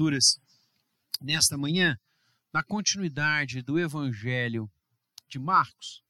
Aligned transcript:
Escrituras 0.00 0.40
nesta 1.20 1.58
manhã, 1.58 1.94
na 2.50 2.62
continuidade 2.62 3.60
do 3.60 3.78
Evangelho 3.78 4.70
de 5.28 5.38
Marcos. 5.38 6.02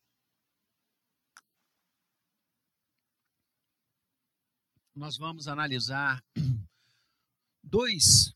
Nós 4.94 5.16
vamos 5.16 5.48
analisar 5.48 6.22
dois, 7.64 8.32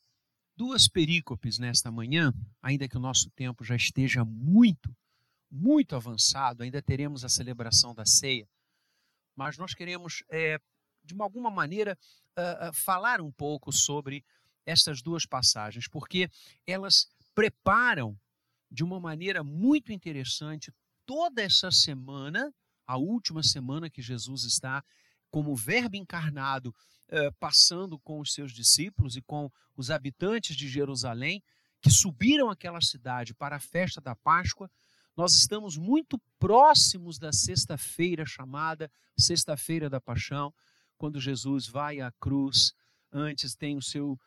duas 0.56 0.88
perícopes 0.88 1.56
nesta 1.60 1.88
manhã, 1.88 2.32
ainda 2.60 2.88
que 2.88 2.96
o 2.96 3.00
nosso 3.00 3.30
tempo 3.30 3.62
já 3.62 3.76
esteja 3.76 4.24
muito, 4.24 4.92
muito 5.48 5.94
avançado, 5.94 6.64
ainda 6.64 6.82
teremos 6.82 7.24
a 7.24 7.28
celebração 7.28 7.94
da 7.94 8.04
ceia, 8.04 8.48
mas 9.36 9.56
nós 9.56 9.72
queremos, 9.72 10.24
é, 10.28 10.58
de 11.04 11.14
alguma 11.20 11.48
maneira, 11.48 11.96
uh, 12.36 12.70
uh, 12.70 12.72
falar 12.72 13.20
um 13.20 13.30
pouco 13.30 13.70
sobre 13.70 14.24
essas 14.66 15.02
duas 15.02 15.26
passagens, 15.26 15.88
porque 15.88 16.28
elas 16.66 17.08
preparam 17.34 18.18
de 18.70 18.82
uma 18.82 18.98
maneira 18.98 19.42
muito 19.44 19.92
interessante 19.92 20.72
toda 21.06 21.42
essa 21.42 21.70
semana, 21.70 22.52
a 22.86 22.96
última 22.96 23.42
semana 23.42 23.90
que 23.90 24.02
Jesus 24.02 24.44
está 24.44 24.82
como 25.30 25.54
Verbo 25.56 25.96
encarnado, 25.96 26.74
eh, 27.08 27.30
passando 27.40 27.98
com 27.98 28.20
os 28.20 28.32
seus 28.32 28.52
discípulos 28.52 29.16
e 29.16 29.22
com 29.22 29.50
os 29.76 29.90
habitantes 29.90 30.56
de 30.56 30.68
Jerusalém, 30.68 31.42
que 31.80 31.90
subiram 31.90 32.48
aquela 32.48 32.80
cidade 32.80 33.34
para 33.34 33.56
a 33.56 33.60
festa 33.60 34.00
da 34.00 34.16
Páscoa. 34.16 34.70
Nós 35.16 35.34
estamos 35.34 35.76
muito 35.76 36.18
próximos 36.38 37.18
da 37.18 37.32
sexta-feira 37.32 38.24
chamada 38.24 38.90
Sexta-feira 39.16 39.88
da 39.88 40.00
Paixão, 40.00 40.52
quando 40.96 41.20
Jesus 41.20 41.68
vai 41.68 42.00
à 42.00 42.10
cruz. 42.12 42.72
Antes 43.12 43.54
tem 43.54 43.76
o 43.76 43.82
seu 43.82 44.18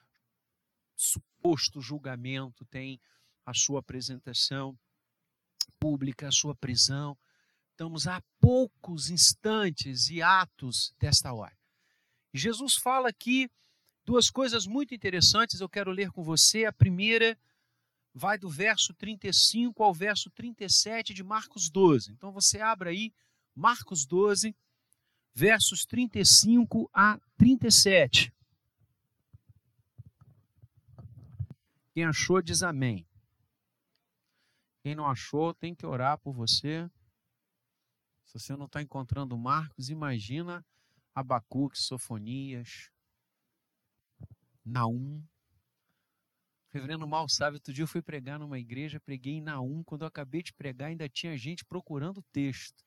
suposto 0.98 1.80
julgamento, 1.80 2.66
tem 2.66 3.00
a 3.46 3.54
sua 3.54 3.80
apresentação 3.80 4.78
pública, 5.80 6.28
a 6.28 6.32
sua 6.32 6.56
prisão. 6.56 7.18
Estamos 7.72 8.08
a 8.08 8.22
poucos 8.42 9.10
instantes 9.10 10.10
e 10.10 10.22
atos 10.22 10.94
desta 11.00 11.32
hora. 11.32 11.56
Jesus 12.34 12.76
fala 12.76 13.10
aqui 13.10 13.50
duas 14.04 14.30
coisas 14.30 14.66
muito 14.66 14.96
interessantes, 14.96 15.62
eu 15.62 15.70
quero 15.70 15.92
ler 15.92 16.12
com 16.12 16.24
você. 16.24 16.66
A 16.66 16.74
primeira 16.74 17.38
vai 18.14 18.38
do 18.38 18.50
verso 18.50 18.94
35 18.96 19.84
ao 19.84 19.94
verso 19.94 20.32
37 20.32 21.14
de 21.14 21.24
Marcos 21.24 21.70
12. 21.70 22.12
Então 22.12 22.32
você 22.32 22.60
abre 22.60 22.90
aí 22.90 23.14
Marcos 23.56 24.06
12, 24.06 24.56
versos 25.34 25.86
35 25.86 26.90
a 26.92 27.20
37. 27.38 28.34
Quem 31.98 32.06
achou, 32.06 32.44
diz 32.44 32.62
amém. 32.62 33.08
Quem 34.84 34.94
não 34.94 35.08
achou, 35.08 35.52
tem 35.52 35.74
que 35.74 35.84
orar 35.84 36.20
por 36.20 36.32
você. 36.32 36.88
Se 38.24 38.34
você 38.36 38.56
não 38.56 38.68
está 38.68 38.84
encontrando 38.84 39.36
Marcos, 39.36 39.90
imagina 39.90 40.64
Abacuque, 41.16 41.76
Sofonias, 41.76 42.92
Naum. 44.64 45.26
Reverendo 46.70 47.08
Mal 47.08 47.28
sabe, 47.28 47.56
outro 47.56 47.74
dia 47.74 47.82
eu 47.82 47.88
fui 47.88 48.04
pregar 48.04 48.38
numa 48.38 48.60
igreja, 48.60 49.00
preguei 49.00 49.34
em 49.34 49.42
Naum. 49.42 49.84
Quando 49.84 50.04
eu 50.04 50.08
acabei 50.08 50.44
de 50.44 50.54
pregar, 50.54 50.90
ainda 50.90 51.10
tinha 51.10 51.36
gente 51.36 51.66
procurando 51.66 52.20
o 52.20 52.26
texto. 52.32 52.86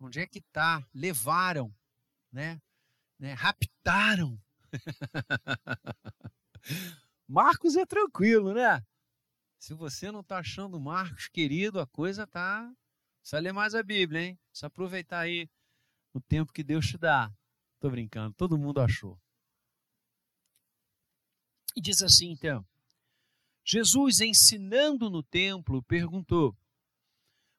Onde 0.00 0.18
é 0.18 0.26
que 0.26 0.40
está? 0.40 0.84
Levaram, 0.92 1.72
né? 2.32 2.60
né? 3.16 3.32
Raptaram. 3.34 4.36
Marcos 7.26 7.76
é 7.76 7.86
tranquilo, 7.86 8.52
né? 8.52 8.84
Se 9.58 9.72
você 9.72 10.10
não 10.12 10.20
está 10.20 10.38
achando 10.38 10.78
Marcos 10.78 11.28
querido, 11.28 11.80
a 11.80 11.86
coisa 11.86 12.26
tá. 12.26 12.70
Precisa 13.20 13.40
ler 13.40 13.52
mais 13.52 13.74
a 13.74 13.82
Bíblia, 13.82 14.20
hein? 14.20 14.38
Precisa 14.50 14.66
aproveitar 14.66 15.20
aí 15.20 15.48
o 16.12 16.20
tempo 16.20 16.52
que 16.52 16.62
Deus 16.62 16.86
te 16.86 16.98
dá. 16.98 17.32
Tô 17.80 17.90
brincando, 17.90 18.34
todo 18.34 18.58
mundo 18.58 18.80
achou. 18.80 19.18
E 21.74 21.80
diz 21.80 22.02
assim 22.02 22.30
então: 22.30 22.66
Jesus, 23.64 24.20
ensinando 24.20 25.08
no 25.08 25.22
templo, 25.22 25.82
perguntou: 25.82 26.54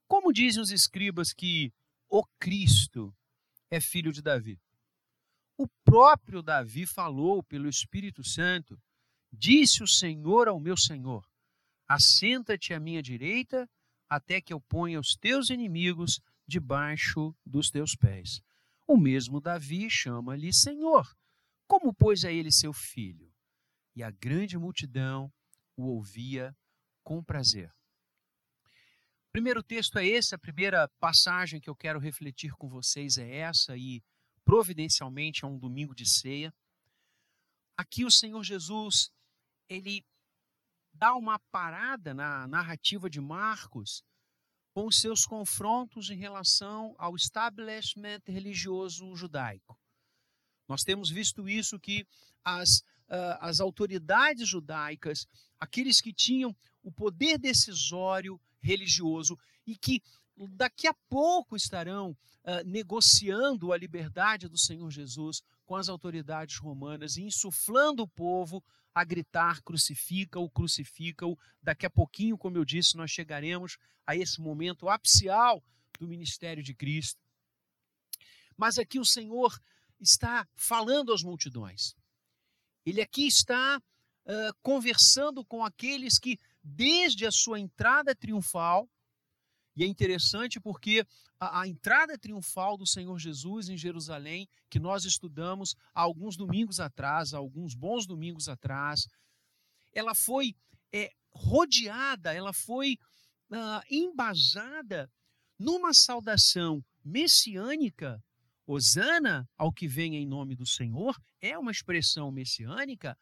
Como 0.08 0.31
dizem 0.31 0.62
os 0.62 0.72
escribas 0.72 1.34
que 1.34 1.74
o 2.08 2.24
Cristo 2.40 3.16
é 3.69 3.81
filho 3.81 4.13
de 4.13 4.22
Davi? 4.22 4.62
O 5.58 5.68
próprio 5.84 6.44
Davi 6.44 6.85
falou 6.85 7.41
pelo 7.41 7.68
Espírito 7.68 8.24
Santo 8.24 8.79
Disse 9.38 9.84
o 9.84 9.88
Senhor 9.88 10.47
ao 10.47 10.59
meu 10.59 10.78
Senhor: 10.78 11.28
Assenta-te 11.88 12.73
à 12.73 12.79
minha 12.79 13.01
direita, 13.01 13.69
até 14.09 14.40
que 14.40 14.53
eu 14.53 14.62
ponha 14.62 15.00
os 15.00 15.16
teus 15.16 15.50
inimigos 15.50 16.22
debaixo 16.47 17.35
dos 17.46 17.69
teus 17.69 17.96
pés. 17.96 18.41
O 18.88 18.97
mesmo 18.97 19.41
Davi 19.41 19.90
chama-lhe 19.90 20.53
Senhor. 20.53 21.06
Como, 21.68 21.94
pois, 21.94 22.23
é 22.23 22.34
ele 22.34 22.51
seu 22.51 22.72
filho? 22.72 23.31
E 23.96 24.03
a 24.03 24.12
grande 24.12 24.57
multidão 24.57 25.31
o 25.75 25.88
ouvia 25.88 26.56
com 27.03 27.23
prazer. 27.23 27.69
O 29.28 29.31
primeiro 29.31 29.62
texto 29.62 29.97
é 29.97 30.06
esse, 30.06 30.34
a 30.34 30.40
primeira 30.40 30.88
passagem 31.00 31.59
que 31.59 31.69
eu 31.69 31.75
quero 31.75 32.00
refletir 32.00 32.53
com 32.53 32.69
vocês 32.69 33.17
é 33.17 33.38
essa, 33.38 33.75
e 33.75 34.02
providencialmente 34.46 35.44
é 35.44 35.47
um 35.47 35.57
domingo 35.57 35.94
de 35.94 36.06
ceia. 36.06 36.53
Aqui 37.75 38.06
o 38.06 38.12
Senhor 38.12 38.41
Jesus 38.44 39.12
ele 39.70 40.06
dá 40.94 41.14
uma 41.16 41.40
parada 41.52 42.14
na 42.14 42.48
narrativa 42.48 43.09
de 43.09 43.20
Marcos 43.20 44.03
com 44.74 44.88
os 44.88 45.00
seus 45.00 45.26
confrontos 45.26 46.09
em 46.09 46.18
relação 46.18 46.96
ao 46.98 47.16
establishment 47.16 48.22
religioso 48.28 49.16
judaico. 49.16 49.80
Nós 50.68 50.84
temos 50.84 51.09
visto 51.09 51.48
isso 51.48 51.80
que 51.80 52.06
as, 52.44 52.80
uh, 53.08 53.38
as 53.40 53.59
autoridades 53.59 54.48
judaicas, 54.48 55.28
aqueles 55.59 56.02
que 56.02 56.14
tinham 56.14 56.56
o 56.84 56.92
poder 56.92 57.38
decisório 57.38 58.40
religioso 58.59 59.38
e 59.66 59.76
que 59.76 60.02
daqui 60.52 60.88
a 60.88 60.94
pouco 61.09 61.56
estarão 61.56 62.12
uh, 62.12 62.64
negociando 62.66 63.72
a 63.72 63.78
liberdade 63.78 64.47
do 64.47 64.58
Senhor 64.58 64.90
Jesus 64.90 65.42
com 65.66 65.76
as 65.76 65.88
autoridades 65.88 66.58
romanas 66.58 67.16
e 67.18 67.24
insuflando 67.24 68.03
o 68.03 68.08
povo 68.08 68.64
a 68.95 69.03
gritar: 69.03 69.61
crucifica-o, 69.61 70.50
crucifica-o. 70.50 71.38
Daqui 71.61 71.85
a 71.85 71.89
pouquinho, 71.89 72.38
como 72.38 72.57
eu 72.57 72.63
disse, 72.63 72.95
nós 72.95 73.11
chegaremos 73.11 73.78
a 74.07 74.16
esse 74.16 74.39
momento 74.39 74.88
apicial 74.88 75.61
do 76.00 76.07
ministério 76.07 76.63
de 76.63 76.73
Cristo. 76.73 77.19
Mas 78.55 78.79
aqui 78.79 78.97
o 78.97 79.05
Senhor 79.05 79.59
está 80.00 80.47
falando 80.55 81.11
às 81.11 81.22
multidões. 81.22 81.94
Ele 82.85 83.01
aqui 83.01 83.28
está 83.28 83.78
uh, 83.78 84.53
conversando 84.61 85.44
com 85.44 85.66
aqueles 85.66 86.17
que, 86.17 86.39
desde 86.63 87.25
a 87.25 87.31
sua 87.31 87.59
entrada 87.59 88.16
triunfal, 88.16 88.89
e 89.75 89.84
é 89.84 89.88
interessante 89.88 90.59
porque 90.59 91.06
a, 91.40 91.62
a, 91.62 91.68
entrada 91.68 92.18
triunfal 92.18 92.78
do 92.78 92.88
Senhor 92.88 93.19
Jesus 93.19 93.68
em 93.68 93.78
Jerusalém, 93.78 94.47
que 94.69 94.80
nós 94.80 95.03
estudamos 95.03 95.75
há 95.94 96.02
alguns 96.02 96.38
domingos 96.38 96.80
atrás, 96.80 97.34
há 97.34 97.38
alguns 97.38 97.75
bons 97.75 98.08
domingos 98.08 98.47
atrás, 98.47 99.08
ela 99.94 100.16
foi 100.16 100.56
é, 100.94 101.12
rodeada, 101.34 102.34
ela 102.34 102.53
foi 102.53 102.97
uh, 103.52 103.81
embasada 103.90 105.12
numa 105.59 105.94
saudação 105.94 106.84
messiânica. 107.03 108.24
Osana 108.68 109.47
ao 109.58 109.72
que 109.72 109.88
vem 109.88 110.16
em 110.16 110.25
nome 110.25 110.56
do 110.56 110.66
Senhor 110.66 111.16
é 111.40 111.58
uma 111.58 111.72
expressão 111.72 112.31
messiânica, 112.31 113.16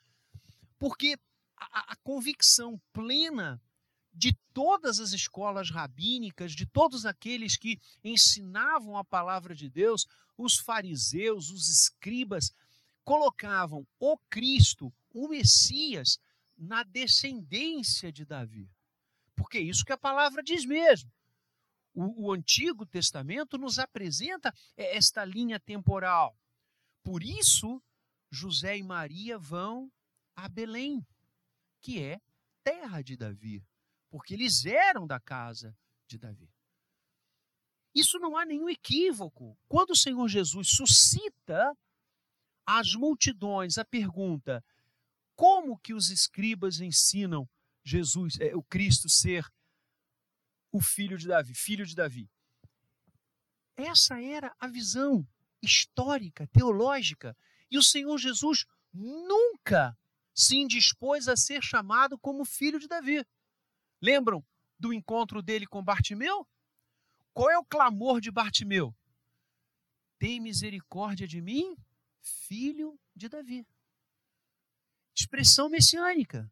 porque 0.79 1.17
a, 1.57 1.93
a 1.93 1.95
convicção 1.97 2.79
plena 2.93 3.61
de 4.13 4.33
todas 4.53 4.99
as 4.99 5.11
escolas 5.11 5.71
rabínicas, 5.71 6.53
de 6.53 6.65
todos 6.65 7.05
aqueles 7.05 7.57
que 7.57 7.79
ensinavam 8.03 8.95
a 8.95 9.03
palavra 9.03 9.55
de 9.55 9.69
Deus, 9.69 10.05
os 10.37 10.57
fariseus, 10.57 11.49
os 11.49 11.67
escribas, 11.69 12.53
colocavam 13.03 13.87
o 13.99 14.17
Cristo, 14.29 14.93
o 15.13 15.27
Messias, 15.27 16.19
na 16.55 16.83
descendência 16.83 18.11
de 18.11 18.23
Davi. 18.23 18.69
Porque 19.35 19.57
é 19.57 19.61
isso 19.61 19.83
que 19.83 19.91
a 19.91 19.97
palavra 19.97 20.43
diz 20.43 20.63
mesmo. 20.63 21.11
O, 21.93 22.27
o 22.27 22.31
Antigo 22.31 22.85
Testamento 22.85 23.57
nos 23.57 23.79
apresenta 23.79 24.53
esta 24.77 25.25
linha 25.25 25.59
temporal. 25.59 26.37
Por 27.03 27.23
isso, 27.23 27.81
José 28.31 28.77
e 28.77 28.83
Maria 28.83 29.37
vão 29.37 29.91
a 30.35 30.47
Belém, 30.47 31.05
que 31.81 32.01
é 32.01 32.21
terra 32.63 33.01
de 33.01 33.17
Davi 33.17 33.63
porque 34.13 34.35
eles 34.35 34.63
eram 34.63 35.07
da 35.07 35.19
casa 35.19 35.75
de 36.07 36.19
Davi. 36.19 36.47
Isso 37.95 38.19
não 38.19 38.37
há 38.37 38.45
nenhum 38.45 38.69
equívoco. 38.69 39.57
Quando 39.67 39.89
o 39.89 39.95
Senhor 39.95 40.27
Jesus 40.27 40.67
suscita 40.67 41.75
às 42.63 42.93
multidões 42.93 43.79
a 43.79 43.83
pergunta: 43.83 44.63
como 45.35 45.79
que 45.79 45.95
os 45.95 46.11
escribas 46.11 46.79
ensinam 46.79 47.49
Jesus, 47.83 48.39
é, 48.39 48.55
o 48.55 48.61
Cristo 48.61 49.09
ser 49.09 49.51
o 50.71 50.79
filho 50.79 51.17
de 51.17 51.27
Davi, 51.27 51.55
filho 51.55 51.83
de 51.83 51.95
Davi. 51.95 52.29
Essa 53.75 54.21
era 54.21 54.55
a 54.59 54.67
visão 54.67 55.27
histórica, 55.59 56.45
teológica, 56.53 57.35
e 57.67 57.79
o 57.79 57.83
Senhor 57.83 58.19
Jesus 58.19 58.67
nunca 58.93 59.97
se 60.35 60.57
indispôs 60.57 61.27
a 61.27 61.35
ser 61.35 61.63
chamado 61.63 62.15
como 62.15 62.45
filho 62.45 62.79
de 62.79 62.87
Davi. 62.87 63.25
Lembram 64.03 64.45
do 64.77 64.91
encontro 64.91 65.41
dele 65.41 65.65
com 65.65 65.81
Bartimeu? 65.81 66.45
Qual 67.33 67.49
é 67.49 67.57
o 67.57 67.63
clamor 67.63 68.19
de 68.19 68.29
Bartimeu? 68.29 68.93
Tem 70.19 70.41
misericórdia 70.41 71.25
de 71.25 71.39
mim, 71.39 71.77
filho 72.21 72.99
de 73.15 73.29
Davi. 73.29 73.65
Expressão 75.15 75.69
messiânica. 75.69 76.51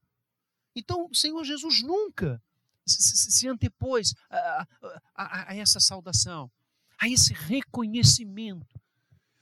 Então, 0.73 1.09
o 1.11 1.13
Senhor 1.13 1.43
Jesus 1.43 1.83
nunca 1.83 2.41
se, 2.85 3.49
antepôs 3.49 4.15
a, 4.29 4.67
a, 5.13 5.51
a 5.51 5.55
essa 5.55 5.81
saudação, 5.81 6.49
a 6.97 7.09
esse 7.09 7.33
reconhecimento. 7.33 8.79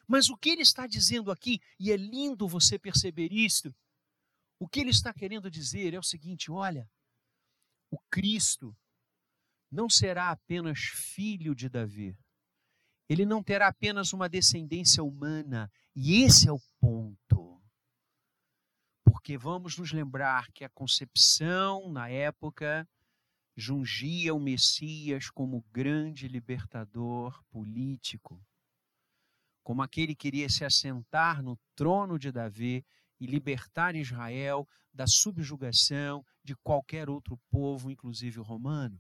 Mas 0.08 0.30
o 0.30 0.36
que 0.36 0.50
ele 0.50 0.64
está 0.64 0.88
dizendo 0.88 1.30
aqui, 1.32 1.62
e 1.80 1.92
é 1.92 1.96
lindo 1.96 2.48
você 2.48 2.80
perceber 2.80 3.32
isto, 3.32 3.72
o 4.58 4.68
que 4.68 4.80
ele 4.80 4.90
está 4.90 5.14
querendo 5.14 5.52
dizer 5.52 5.94
é 5.94 6.00
o 6.00 6.04
seguinte: 6.04 6.50
olha, 6.50 6.90
o 7.90 7.98
Cristo 8.10 8.76
não 9.72 9.90
será 9.90 10.32
apenas 10.32 10.80
filho 10.80 11.54
de 11.54 11.70
Davi, 11.70 12.18
ele 13.08 13.26
não 13.26 13.42
terá 13.42 13.68
apenas 13.68 14.14
uma 14.14 14.30
descendência 14.30 15.04
humana, 15.04 15.72
e 15.96 16.22
esse 16.22 16.48
é 16.48 16.52
o 16.52 16.62
ponto. 16.80 17.60
Porque 19.04 19.36
vamos 19.36 19.78
nos 19.78 19.92
lembrar 19.92 20.52
que 20.52 20.64
a 20.64 20.70
concepção 20.70 21.92
na 21.92 22.08
época 22.08 22.88
jungia 23.56 24.34
o 24.34 24.40
Messias 24.40 25.30
como 25.30 25.66
grande 25.72 26.28
libertador 26.28 27.44
político, 27.50 28.40
como 29.64 29.82
aquele 29.82 30.16
que 30.16 30.30
queria 30.30 30.48
se 30.48 30.64
assentar 30.64 31.42
no 31.42 31.60
trono 31.76 32.18
de 32.18 32.32
Davi 32.32 32.86
e 33.20 33.26
libertar 33.26 33.96
Israel 33.96 34.68
da 34.94 35.06
subjugação 35.08 36.26
de 36.44 36.56
qualquer 36.56 37.10
outro 37.10 37.38
povo, 37.50 37.92
inclusive 37.92 38.40
o 38.40 38.44
romano. 38.44 39.00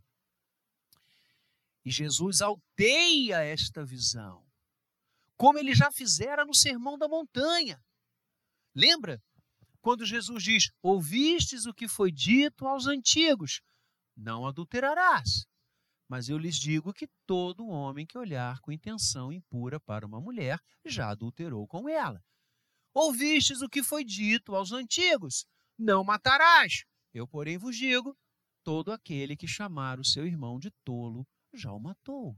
E 1.83 1.91
Jesus 1.91 2.41
alteia 2.41 3.43
esta 3.43 3.83
visão, 3.83 4.45
como 5.37 5.57
ele 5.57 5.73
já 5.73 5.91
fizera 5.91 6.45
no 6.45 6.53
Sermão 6.53 6.97
da 6.97 7.07
Montanha. 7.07 7.81
Lembra? 8.75 9.21
Quando 9.81 10.05
Jesus 10.05 10.43
diz: 10.43 10.71
Ouvistes 10.81 11.65
o 11.65 11.73
que 11.73 11.87
foi 11.87 12.11
dito 12.11 12.67
aos 12.67 12.85
antigos, 12.85 13.61
não 14.15 14.45
adulterarás. 14.45 15.45
Mas 16.07 16.27
eu 16.27 16.37
lhes 16.37 16.55
digo 16.55 16.91
que 16.91 17.07
todo 17.25 17.67
homem 17.67 18.05
que 18.05 18.17
olhar 18.17 18.59
com 18.61 18.71
intenção 18.71 19.31
impura 19.31 19.79
para 19.79 20.05
uma 20.05 20.19
mulher 20.19 20.59
já 20.83 21.09
adulterou 21.09 21.67
com 21.67 21.87
ela. 21.87 22.21
Ouvistes 23.01 23.61
o 23.61 23.69
que 23.69 23.81
foi 23.81 24.03
dito 24.03 24.53
aos 24.53 24.73
antigos: 24.73 25.45
Não 25.77 26.03
matarás. 26.03 26.83
Eu, 27.13 27.25
porém, 27.25 27.57
vos 27.57 27.77
digo: 27.77 28.13
todo 28.61 28.91
aquele 28.91 29.37
que 29.37 29.47
chamar 29.47 30.01
o 30.01 30.03
seu 30.03 30.27
irmão 30.27 30.59
de 30.59 30.69
tolo 30.83 31.25
já 31.53 31.71
o 31.71 31.79
matou. 31.79 32.37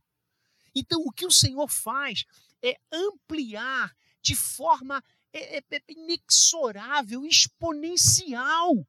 Então, 0.75 1.01
o 1.01 1.11
que 1.11 1.25
o 1.25 1.31
Senhor 1.31 1.67
faz 1.67 2.25
é 2.63 2.79
ampliar 2.91 3.91
de 4.21 4.35
forma 4.35 5.03
é, 5.33 5.57
é, 5.57 5.63
é 5.71 5.81
inexorável, 5.89 7.25
exponencial 7.25 8.87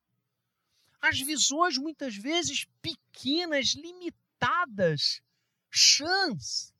as 1.01 1.21
visões 1.21 1.79
muitas 1.79 2.15
vezes 2.15 2.67
pequenas, 2.83 3.69
limitadas, 3.69 5.23
chãs 5.71 6.71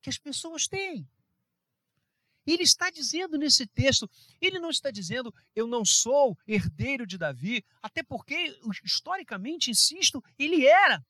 que 0.00 0.08
as 0.08 0.16
pessoas 0.16 0.68
têm. 0.68 1.10
Ele 2.50 2.62
está 2.62 2.88
dizendo 2.88 3.36
nesse 3.36 3.66
texto, 3.66 4.08
ele 4.40 4.58
não 4.58 4.70
está 4.70 4.90
dizendo 4.90 5.34
eu 5.54 5.66
não 5.66 5.84
sou 5.84 6.38
herdeiro 6.46 7.06
de 7.06 7.18
Davi, 7.18 7.62
até 7.82 8.02
porque, 8.02 8.58
historicamente, 8.82 9.70
insisto, 9.70 10.24
ele 10.38 10.66
era. 10.66 11.06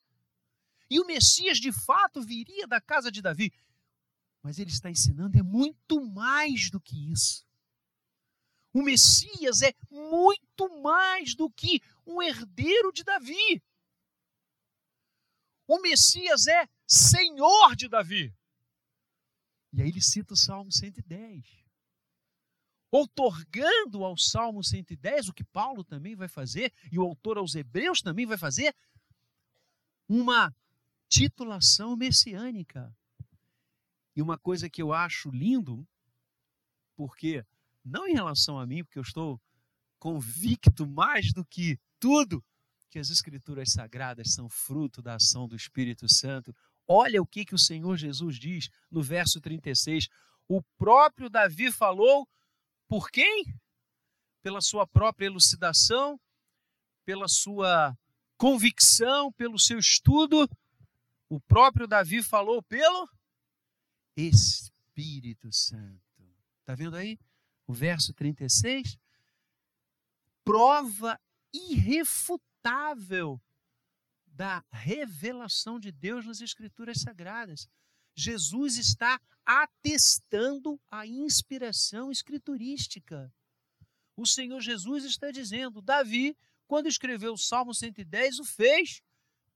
E 0.89 0.99
o 0.99 1.05
Messias 1.05 1.57
de 1.57 1.71
fato 1.71 2.21
viria 2.21 2.67
da 2.67 2.81
casa 2.81 3.09
de 3.09 3.21
Davi. 3.21 3.53
Mas 4.43 4.59
ele 4.59 4.69
está 4.69 4.89
ensinando 4.89 5.37
é 5.37 5.41
muito 5.41 6.01
mais 6.01 6.69
do 6.69 6.81
que 6.81 7.09
isso. 7.09 7.47
O 8.73 8.83
Messias 8.83 9.61
é 9.61 9.73
muito 9.89 10.81
mais 10.81 11.35
do 11.35 11.49
que 11.49 11.81
um 12.05 12.21
herdeiro 12.21 12.91
de 12.91 13.05
Davi. 13.05 13.63
O 15.65 15.79
Messias 15.79 16.47
é 16.47 16.67
Senhor 16.85 17.77
de 17.77 17.87
Davi. 17.87 18.35
E 19.73 19.81
aí 19.81 19.89
ele 19.89 20.01
cita 20.01 20.33
o 20.33 20.37
Salmo 20.37 20.71
110. 20.71 21.45
Outorgando 22.91 24.03
ao 24.03 24.17
Salmo 24.17 24.63
110, 24.63 25.29
o 25.29 25.33
que 25.33 25.43
Paulo 25.43 25.83
também 25.83 26.15
vai 26.15 26.27
fazer, 26.27 26.73
e 26.91 26.97
o 26.97 27.03
autor 27.03 27.37
aos 27.37 27.53
Hebreus 27.53 28.01
também 28.01 28.25
vai 28.25 28.37
fazer, 28.37 28.75
uma 30.07 30.55
titulação 31.07 31.95
messiânica. 31.95 32.95
E 34.15 34.21
uma 34.21 34.37
coisa 34.37 34.69
que 34.69 34.81
eu 34.81 34.91
acho 34.91 35.29
lindo, 35.29 35.87
porque, 36.95 37.45
não 37.85 38.07
em 38.07 38.13
relação 38.13 38.59
a 38.59 38.65
mim, 38.65 38.83
porque 38.83 38.97
eu 38.97 39.03
estou 39.03 39.39
convicto 39.99 40.87
mais 40.87 41.31
do 41.31 41.45
que 41.45 41.79
tudo 41.99 42.43
que 42.89 42.97
as 42.97 43.09
escrituras 43.09 43.71
sagradas 43.71 44.33
são 44.33 44.49
fruto 44.49 45.01
da 45.01 45.15
ação 45.15 45.47
do 45.47 45.55
Espírito 45.55 46.09
Santo. 46.09 46.55
Olha 46.91 47.21
o 47.21 47.25
que, 47.25 47.45
que 47.45 47.53
o 47.53 47.59
Senhor 47.59 47.95
Jesus 47.95 48.39
diz 48.39 48.67
no 48.89 49.03
verso 49.03 49.39
36. 49.39 50.09
O 50.47 50.59
próprio 50.75 51.29
Davi 51.29 51.71
falou 51.71 52.27
por 52.87 53.11
quem? 53.11 53.45
Pela 54.41 54.59
sua 54.59 54.87
própria 54.87 55.27
elucidação, 55.27 56.19
pela 57.05 57.27
sua 57.27 57.95
convicção, 58.35 59.31
pelo 59.33 59.59
seu 59.59 59.77
estudo. 59.77 60.49
O 61.29 61.39
próprio 61.39 61.87
Davi 61.87 62.23
falou 62.23 62.63
pelo 62.63 63.07
Espírito 64.17 65.53
Santo. 65.53 66.01
Está 66.59 66.73
vendo 66.73 66.95
aí? 66.95 67.19
O 67.67 67.73
verso 67.73 68.15
36. 68.15 68.97
Prova 70.43 71.19
irrefutável 71.53 73.39
da 74.39 74.63
revelação 74.71 75.77
de 75.77 75.91
Deus 75.91 76.25
nas 76.25 76.39
Escrituras 76.39 77.01
Sagradas. 77.01 77.67
Jesus 78.15 78.77
está 78.77 79.19
atestando 79.45 80.79
a 80.89 81.05
inspiração 81.05 82.09
escriturística. 82.09 83.29
O 84.15 84.25
Senhor 84.25 84.61
Jesus 84.61 85.03
está 85.03 85.29
dizendo: 85.29 85.81
Davi, 85.81 86.37
quando 86.67 86.87
escreveu 86.87 87.33
o 87.33 87.37
Salmo 87.37 87.73
110, 87.73 88.39
o 88.39 88.45
fez 88.45 89.01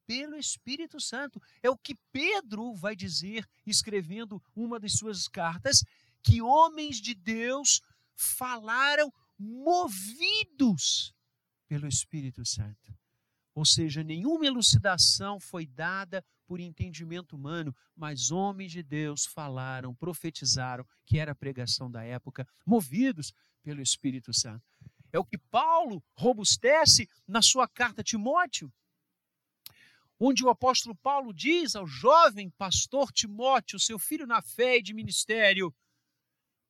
pelo 0.05 0.35
Espírito 0.35 0.99
Santo. 0.99 1.41
É 1.61 1.69
o 1.69 1.77
que 1.77 1.95
Pedro 2.11 2.73
vai 2.73 2.93
dizer, 2.93 3.47
escrevendo 3.65 4.43
uma 4.53 4.81
das 4.81 4.97
suas 4.97 5.29
cartas, 5.29 5.85
que 6.21 6.41
homens 6.41 6.97
de 6.97 7.13
Deus 7.13 7.81
falaram 8.13 9.13
movidos 9.39 11.15
pelo 11.69 11.87
Espírito 11.87 12.45
Santo. 12.45 13.02
Ou 13.55 13.65
seja, 13.65 14.03
nenhuma 14.03 14.45
elucidação 14.45 15.39
foi 15.39 15.65
dada 15.65 16.25
por 16.45 16.59
entendimento 16.59 17.35
humano, 17.35 17.75
mas 17.95 18.31
homens 18.31 18.71
de 18.71 18.81
Deus 18.81 19.25
falaram, 19.25 19.93
profetizaram, 19.93 20.85
que 21.05 21.19
era 21.19 21.31
a 21.31 21.35
pregação 21.35 21.89
da 21.89 22.03
época, 22.03 22.47
movidos 22.65 23.31
pelo 23.61 23.81
Espírito 23.81 24.33
Santo. 24.33 24.63
É 25.11 25.19
o 25.19 25.25
que 25.25 25.37
Paulo 25.37 26.03
robustece 26.15 27.07
na 27.27 27.41
sua 27.41 27.67
carta 27.67 28.01
a 28.01 28.03
Timóteo, 28.03 28.73
onde 30.19 30.43
o 30.43 30.49
apóstolo 30.49 30.95
Paulo 30.95 31.31
diz 31.31 31.75
ao 31.75 31.85
jovem 31.85 32.49
pastor 32.49 33.11
Timóteo, 33.11 33.79
seu 33.79 33.99
filho 33.99 34.25
na 34.25 34.41
fé 34.41 34.77
e 34.77 34.81
de 34.81 34.93
ministério, 34.93 35.73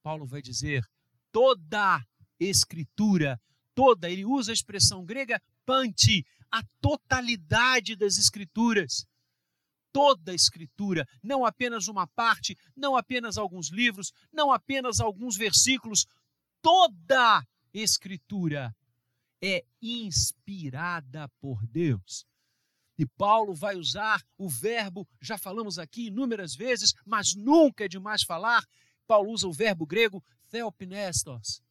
Paulo 0.01 0.25
vai 0.25 0.41
dizer: 0.41 0.85
toda 1.31 2.05
escritura 2.37 3.41
toda, 3.73 4.09
ele 4.09 4.25
usa 4.25 4.51
a 4.51 4.53
expressão 4.53 5.03
grega 5.03 5.41
panti, 5.65 6.25
a 6.53 6.61
totalidade 6.79 7.95
das 7.95 8.19
escrituras. 8.19 9.07
Toda 9.91 10.31
a 10.31 10.35
escritura, 10.35 11.07
não 11.21 11.43
apenas 11.43 11.87
uma 11.87 12.05
parte, 12.05 12.55
não 12.75 12.95
apenas 12.95 13.39
alguns 13.39 13.71
livros, 13.71 14.11
não 14.31 14.51
apenas 14.51 14.99
alguns 14.99 15.35
versículos, 15.35 16.05
toda 16.61 17.43
escritura 17.73 18.75
é 19.41 19.65
inspirada 19.81 21.27
por 21.41 21.65
Deus. 21.65 22.23
E 22.99 23.05
Paulo 23.07 23.55
vai 23.55 23.75
usar 23.75 24.23
o 24.37 24.47
verbo, 24.47 25.07
já 25.19 25.39
falamos 25.39 25.79
aqui 25.79 26.07
inúmeras 26.07 26.55
vezes, 26.55 26.93
mas 27.03 27.33
nunca 27.35 27.85
é 27.85 27.87
demais 27.87 28.21
falar. 28.21 28.63
Paulo 29.07 29.31
usa 29.31 29.47
o 29.47 29.53
verbo 29.53 29.87
grego 29.87 30.23
theopnestos, 30.51 31.63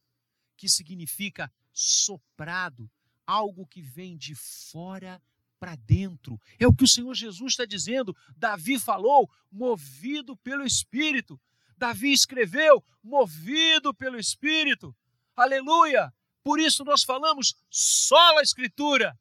que 0.57 0.69
significa 0.69 1.53
soprado, 1.73 2.91
algo 3.27 3.67
que 3.67 3.83
vem 3.83 4.17
de 4.17 4.35
fora 4.35 5.21
para 5.59 5.77
dentro. 5.77 6.41
É 6.59 6.67
o 6.67 6.75
que 6.75 6.85
o 6.85 6.89
Senhor 6.89 7.15
Jesus 7.15 7.53
está 7.53 7.65
dizendo. 7.65 8.17
Davi 8.37 8.79
falou, 8.79 9.31
movido 9.51 10.37
pelo 10.39 10.65
Espírito. 10.65 11.41
Davi 11.77 12.13
escreveu, 12.13 12.85
movido 13.03 13.95
pelo 13.95 14.19
Espírito. 14.19 14.95
Aleluia! 15.37 16.13
Por 16.43 16.59
isso 16.59 16.85
nós 16.85 17.05
falamos 17.05 17.55
só 17.71 18.39
a 18.39 18.43
Escritura. 18.43 19.19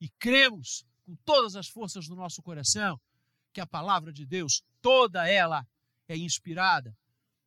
E 0.00 0.08
cremos 0.18 0.84
com 1.04 1.14
todas 1.24 1.54
as 1.54 1.68
forças 1.68 2.08
do 2.08 2.16
nosso 2.16 2.42
coração 2.42 3.00
que 3.52 3.60
a 3.60 3.66
palavra 3.66 4.12
de 4.12 4.26
Deus, 4.26 4.64
toda 4.82 5.28
ela 5.28 5.66
é 6.08 6.16
inspirada. 6.16 6.96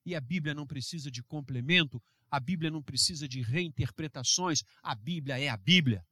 E 0.05 0.15
a 0.15 0.21
Bíblia 0.21 0.55
não 0.55 0.65
precisa 0.65 1.11
de 1.11 1.21
complemento, 1.21 2.01
a 2.29 2.39
Bíblia 2.39 2.69
não 2.69 2.81
precisa 2.81 3.27
de 3.27 3.41
reinterpretações, 3.41 4.63
a 4.81 4.93
Bíblia 4.93 5.39
é 5.39 5.49
a 5.49 5.57
Bíblia. 5.57 6.05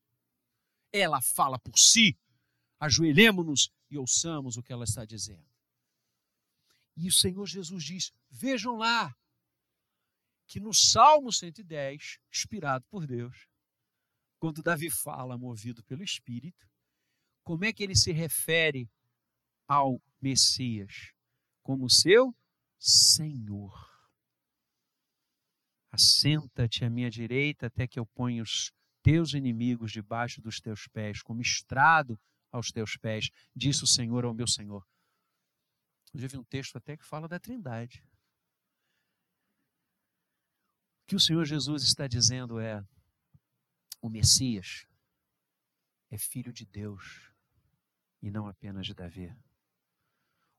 Ela 0.92 1.22
fala 1.22 1.60
por 1.60 1.78
si. 1.78 2.18
Ajoelhemos-nos 2.80 3.70
e 3.90 3.98
ouçamos 3.98 4.58
o 4.58 4.64
que 4.64 4.72
ela 4.72 4.84
está 4.84 5.06
dizendo. 5.06 5.46
E 6.96 7.08
o 7.08 7.12
Senhor 7.12 7.46
Jesus 7.46 7.84
diz: 7.84 8.14
Vejam 8.30 8.78
lá, 8.78 9.16
que 10.48 10.60
no 10.60 10.74
Salmo 10.74 11.32
110, 11.32 12.20
inspirado 12.32 12.86
por 12.90 13.06
Deus, 13.06 13.48
quando 14.40 14.64
Davi 14.64 14.90
fala 14.90 15.38
movido 15.38 15.84
pelo 15.84 16.04
Espírito, 16.04 16.70
como 17.44 17.66
é 17.66 17.74
que 17.74 17.84
ele 17.84 17.96
se 17.96 18.12
refere 18.12 18.90
ao 19.68 20.02
Messias? 20.22 21.14
Como 21.62 21.90
seu 21.90 22.36
Senhor. 22.78 23.95
Assenta-te 25.96 26.84
à 26.84 26.90
minha 26.90 27.10
direita 27.10 27.68
até 27.68 27.88
que 27.88 27.98
eu 27.98 28.06
ponha 28.06 28.44
os 28.44 28.74
teus 29.02 29.34
inimigos 29.34 29.94
debaixo 29.94 30.42
dos 30.42 30.60
teus 30.60 30.90
pés, 30.90 31.22
como 31.22 31.42
estrado 31.42 32.20
aos 32.52 32.70
teus 32.70 32.98
pés, 32.98 33.30
disse 33.56 33.86
o 33.86 33.88
Senhor 33.88 34.26
ao 34.26 34.34
meu 34.34 34.46
Senhor. 34.46 34.86
Eu 36.14 36.28
vi 36.28 36.38
um 36.38 36.44
texto 36.44 36.76
até 36.76 36.98
que 36.98 37.06
fala 37.06 37.30
da 37.30 37.40
Trindade. 37.40 38.04
O 41.04 41.08
que 41.08 41.16
o 41.16 41.20
Senhor 41.20 41.46
Jesus 41.46 41.84
está 41.84 42.08
dizendo 42.08 42.60
é: 42.60 42.86
o 44.02 44.10
Messias 44.10 44.86
é 46.10 46.18
filho 46.18 46.52
de 46.52 46.66
Deus 46.66 47.32
e 48.22 48.30
não 48.30 48.50
apenas 48.50 48.86
de 48.86 48.94
Davi. 48.94 49.34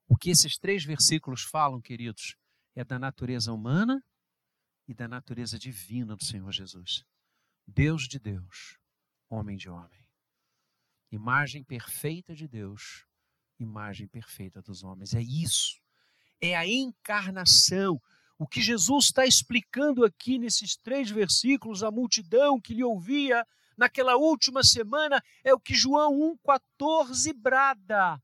O 0.09 0.17
que 0.17 0.31
esses 0.31 0.57
três 0.57 0.83
versículos 0.83 1.43
falam, 1.43 1.79
queridos, 1.79 2.37
é 2.75 2.83
da 2.83 2.99
natureza 2.99 3.53
humana 3.53 4.03
e 4.87 4.95
da 4.95 5.09
natureza 5.09 5.59
divina 5.59 6.17
do 6.17 6.25
Senhor 6.25 6.51
Jesus. 6.53 7.05
Deus 7.67 8.07
de 8.07 8.19
Deus, 8.19 8.79
homem 9.29 9.57
de 9.57 9.69
homem. 9.69 10.07
Imagem 11.11 11.65
perfeita 11.65 12.35
de 12.35 12.47
Deus, 12.47 13.07
imagem 13.59 14.07
perfeita 14.07 14.63
dos 14.63 14.83
homens. 14.85 15.15
É 15.15 15.23
isso. 15.23 15.81
É 16.41 16.57
a 16.57 16.67
encarnação 16.67 18.01
o 18.39 18.47
que 18.47 18.61
Jesus 18.61 19.07
está 19.07 19.25
explicando 19.25 20.05
aqui 20.05 20.39
nesses 20.39 20.77
três 20.77 21.11
versículos, 21.11 21.83
a 21.83 21.91
multidão 21.91 22.61
que 22.61 22.75
lhe 22.75 22.85
ouvia 22.85 23.47
naquela 23.77 24.17
última 24.17 24.63
semana, 24.63 25.23
é 25.43 25.55
o 25.55 25.61
que 25.61 25.75
João 25.75 26.37
1,14 26.47 27.33
brada. 27.33 28.23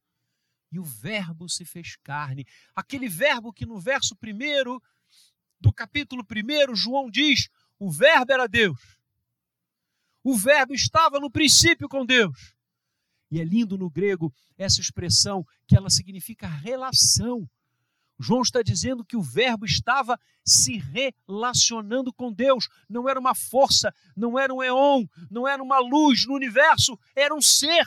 E 0.70 0.78
o 0.78 0.84
Verbo 0.84 1.48
se 1.48 1.64
fez 1.64 1.96
carne. 1.96 2.46
Aquele 2.74 3.08
verbo 3.08 3.52
que 3.52 3.66
no 3.66 3.78
verso 3.78 4.16
primeiro 4.16 4.82
do 5.62 5.72
capítulo 5.72 6.22
1, 6.22 6.74
João 6.74 7.08
diz: 7.08 7.48
o 7.78 7.90
Verbo 7.90 8.32
era 8.32 8.46
Deus. 8.46 8.78
O 10.22 10.36
Verbo 10.36 10.74
estava 10.74 11.18
no 11.18 11.30
princípio 11.30 11.88
com 11.88 12.04
Deus. 12.04 12.54
E 13.30 13.40
é 13.40 13.44
lindo 13.44 13.78
no 13.78 13.88
grego 13.88 14.32
essa 14.58 14.80
expressão 14.80 15.46
que 15.66 15.76
ela 15.76 15.88
significa 15.88 16.46
relação. 16.46 17.48
João 18.18 18.42
está 18.42 18.62
dizendo 18.62 19.04
que 19.04 19.16
o 19.16 19.22
Verbo 19.22 19.64
estava 19.64 20.18
se 20.44 20.78
relacionando 20.78 22.12
com 22.12 22.32
Deus. 22.32 22.68
Não 22.88 23.08
era 23.08 23.18
uma 23.18 23.34
força, 23.34 23.92
não 24.16 24.38
era 24.38 24.52
um 24.52 24.62
eon, 24.62 25.06
não 25.30 25.48
era 25.48 25.62
uma 25.62 25.78
luz 25.78 26.26
no 26.26 26.34
universo, 26.34 26.98
era 27.16 27.34
um 27.34 27.40
ser 27.40 27.86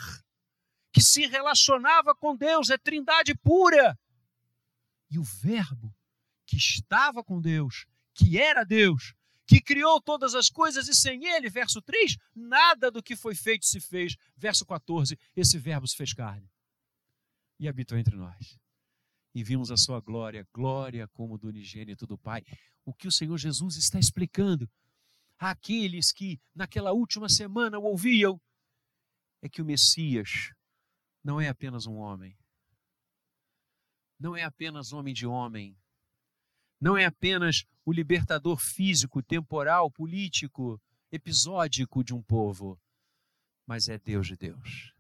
que 0.91 1.01
se 1.01 1.27
relacionava 1.27 2.15
com 2.15 2.36
Deus, 2.36 2.70
é 2.70 2.77
trindade 2.77 3.36
pura. 3.36 3.98
E 5.10 5.20
o 5.20 5.24
Verbo 5.24 5.94
que 6.46 6.58
estava 6.58 7.24
com 7.24 7.42
Deus, 7.42 7.86
que 8.14 8.38
era 8.38 8.64
Deus, 8.64 9.14
que 9.48 9.62
criou 9.62 10.02
todas 10.02 10.34
as 10.34 10.50
coisas 10.50 10.88
e 10.88 10.96
sem 10.96 11.25
ele, 11.25 11.50
verso 11.50 11.82
3, 11.82 12.18
nada 12.36 12.90
do 12.90 13.04
que 13.04 13.16
foi 13.16 13.36
feito 13.36 13.66
se 13.66 13.80
fez. 13.80 14.16
Verso 14.36 14.66
14, 14.66 15.18
esse 15.36 15.58
Verbo 15.58 15.88
se 15.88 15.96
fez 15.96 16.14
carne 16.14 16.50
e 17.60 17.68
habitou 17.68 17.98
entre 17.98 18.16
nós 18.16 18.58
e 19.36 19.44
vimos 19.44 19.70
a 19.70 19.75
sua 19.75 20.00
glória, 20.00 20.48
glória 20.54 21.10
como 21.10 21.38
do 21.38 21.50
unigênito 21.50 22.08
do 22.08 22.18
Pai. 22.18 22.42
O 22.86 22.94
que 22.94 23.06
o 23.06 23.12
Senhor 23.12 23.38
Jesus 23.38 23.75
está 23.75 24.00
explicando 24.00 24.70
àqueles 25.38 26.14
que 26.14 26.40
naquela 26.56 26.94
última 26.94 27.28
semana 27.28 27.78
o 27.78 27.84
ouviam 27.84 28.42
é 29.42 29.50
que 29.50 29.62
o 29.62 29.66
Messias 29.66 30.54
não 31.22 31.42
é 31.42 31.50
apenas 31.50 31.86
um 31.86 31.96
homem, 31.96 32.38
não 34.18 34.38
é 34.38 34.44
apenas 34.44 34.94
homem 34.94 35.14
de 35.14 35.28
homem, 35.28 35.78
não 36.79 36.98
é 36.98 37.05
apenas 37.05 37.65
o 37.86 37.91
libertador 37.91 38.58
físico, 38.58 39.22
temporal, 39.22 39.89
político, 39.89 40.82
episódico 41.12 42.03
de 42.03 42.13
um 42.13 42.22
povo, 42.22 42.79
mas 43.65 43.88
é 43.88 43.98
Deus 43.98 44.27
de 44.27 44.36
Deus. 44.36 44.94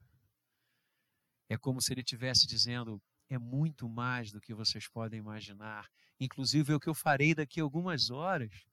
É 1.49 1.57
como 1.57 1.81
se 1.81 1.93
ele 1.93 2.01
estivesse 2.01 2.47
dizendo: 2.47 3.01
é 3.29 3.37
muito 3.37 3.87
mais 3.87 4.31
do 4.31 4.41
que 4.41 4.53
vocês 4.53 4.87
podem 4.87 5.19
imaginar. 5.19 5.89
Inclusive 6.19 6.73
é 6.73 6.75
o 6.75 6.79
que 6.79 6.89
eu 6.89 6.95
farei 6.95 7.35
daqui 7.35 7.59
a 7.59 7.63
algumas 7.63 8.09
horas 8.09 8.65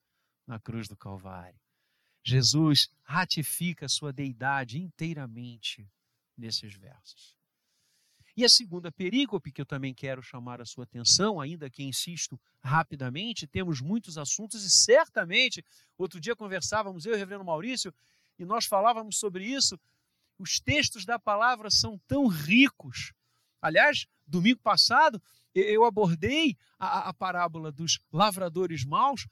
na 0.47 0.59
cruz 0.59 0.89
do 0.89 0.97
Calvário. 0.97 1.61
Jesus 2.25 2.89
ratifica 3.03 3.89
sua 3.89 4.13
deidade 4.13 4.79
inteiramente 4.79 5.91
nesses 6.37 6.75
versos. 6.75 7.37
E 8.35 8.45
a 8.45 8.49
segunda 8.49 8.91
perícope 8.91 9.53
que 9.53 9.61
eu 9.61 9.67
também 9.67 9.93
quero 9.93 10.23
chamar 10.23 10.61
a 10.61 10.65
sua 10.65 10.85
atenção, 10.85 11.39
ainda 11.39 11.69
que 11.69 11.83
insisto 11.83 12.41
rapidamente, 12.63 13.47
temos 13.47 13.81
muitos 13.81 14.17
assuntos 14.17 14.65
e 14.65 14.71
certamente, 14.71 15.65
outro 15.99 16.19
dia 16.19 16.35
conversávamos 16.35 17.05
eu 17.05 17.13
e 17.13 17.17
o 17.17 17.19
reverendo 17.19 17.45
Maurício, 17.45 17.93
e 18.39 18.45
nós 18.45 18.65
falávamos 18.65 19.19
sobre 19.19 19.45
isso, 19.45 19.79
os 20.39 20.59
textos 20.59 21.05
da 21.05 21.19
palavra 21.19 21.71
são 21.71 21.99
tão 22.09 22.27
ricos. 22.27 23.13
Aliás, 23.61 24.07
domingo 24.27 24.61
passado, 24.61 25.23
eu 25.55 25.85
abordei 25.85 26.57
a, 26.79 27.11
a 27.11 27.13
parábola 27.13 27.71
dos 27.71 28.01
lavradores 28.11 28.85
maus, 28.85 29.27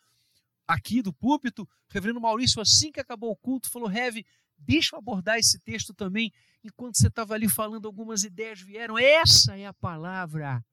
aqui 0.68 1.02
do 1.02 1.12
púlpito. 1.12 1.62
O 1.62 1.68
reverendo 1.88 2.20
Maurício, 2.20 2.60
assim 2.60 2.92
que 2.92 3.00
acabou 3.00 3.30
o 3.30 3.36
culto, 3.36 3.70
falou: 3.70 3.88
Reve, 3.88 4.24
deixa 4.60 4.94
eu 4.94 4.98
abordar 4.98 5.38
esse 5.38 5.58
texto 5.58 5.94
também. 5.94 6.32
Enquanto 6.62 6.96
você 6.96 7.08
estava 7.08 7.34
ali 7.34 7.48
falando, 7.48 7.86
algumas 7.86 8.24
ideias 8.24 8.60
vieram. 8.60 8.98
Essa 8.98 9.56
é 9.56 9.66
a 9.66 9.74
palavra. 9.74 10.64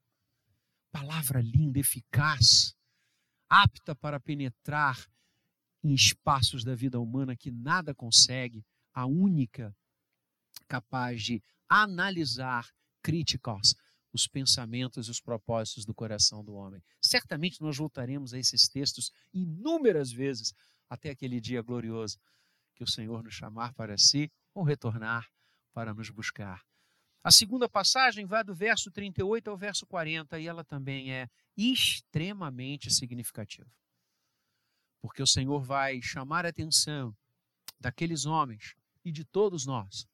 Palavra 0.90 1.40
linda, 1.40 1.78
eficaz, 1.78 2.74
apta 3.48 3.94
para 3.94 4.18
penetrar 4.18 5.06
em 5.82 5.92
espaços 5.92 6.64
da 6.64 6.74
vida 6.74 6.98
humana 6.98 7.36
que 7.36 7.50
nada 7.50 7.94
consegue, 7.94 8.64
a 8.92 9.06
única 9.06 9.74
capaz 10.66 11.22
de 11.22 11.42
analisar 11.68 12.68
críticos 13.02 13.74
os 14.12 14.26
pensamentos 14.26 15.06
e 15.06 15.10
os 15.10 15.20
propósitos 15.20 15.84
do 15.84 15.94
coração 15.94 16.42
do 16.42 16.54
homem. 16.54 16.82
Certamente 17.00 17.60
nós 17.60 17.76
voltaremos 17.76 18.32
a 18.32 18.38
esses 18.38 18.68
textos 18.68 19.12
inúmeras 19.32 20.10
vezes 20.10 20.54
até 20.88 21.10
aquele 21.10 21.40
dia 21.40 21.62
glorioso 21.62 22.18
que 22.78 22.84
o 22.84 22.88
Senhor 22.88 23.22
nos 23.24 23.34
chamar 23.34 23.74
para 23.74 23.98
si 23.98 24.30
ou 24.54 24.62
retornar 24.62 25.28
para 25.74 25.92
nos 25.92 26.08
buscar. 26.10 26.64
A 27.24 27.32
segunda 27.32 27.68
passagem 27.68 28.24
vai 28.24 28.44
do 28.44 28.54
verso 28.54 28.92
38 28.92 29.50
ao 29.50 29.58
verso 29.58 29.84
40 29.84 30.38
e 30.38 30.46
ela 30.46 30.64
também 30.64 31.12
é 31.12 31.28
extremamente 31.56 32.88
significativa. 32.90 33.68
Porque 35.02 35.20
o 35.20 35.26
Senhor 35.26 35.60
vai 35.60 36.00
chamar 36.00 36.46
a 36.46 36.50
atenção 36.50 37.12
daqueles 37.80 38.24
homens 38.24 38.76
e 39.04 39.10
de 39.10 39.24
todos 39.24 39.66
nós 39.66 40.06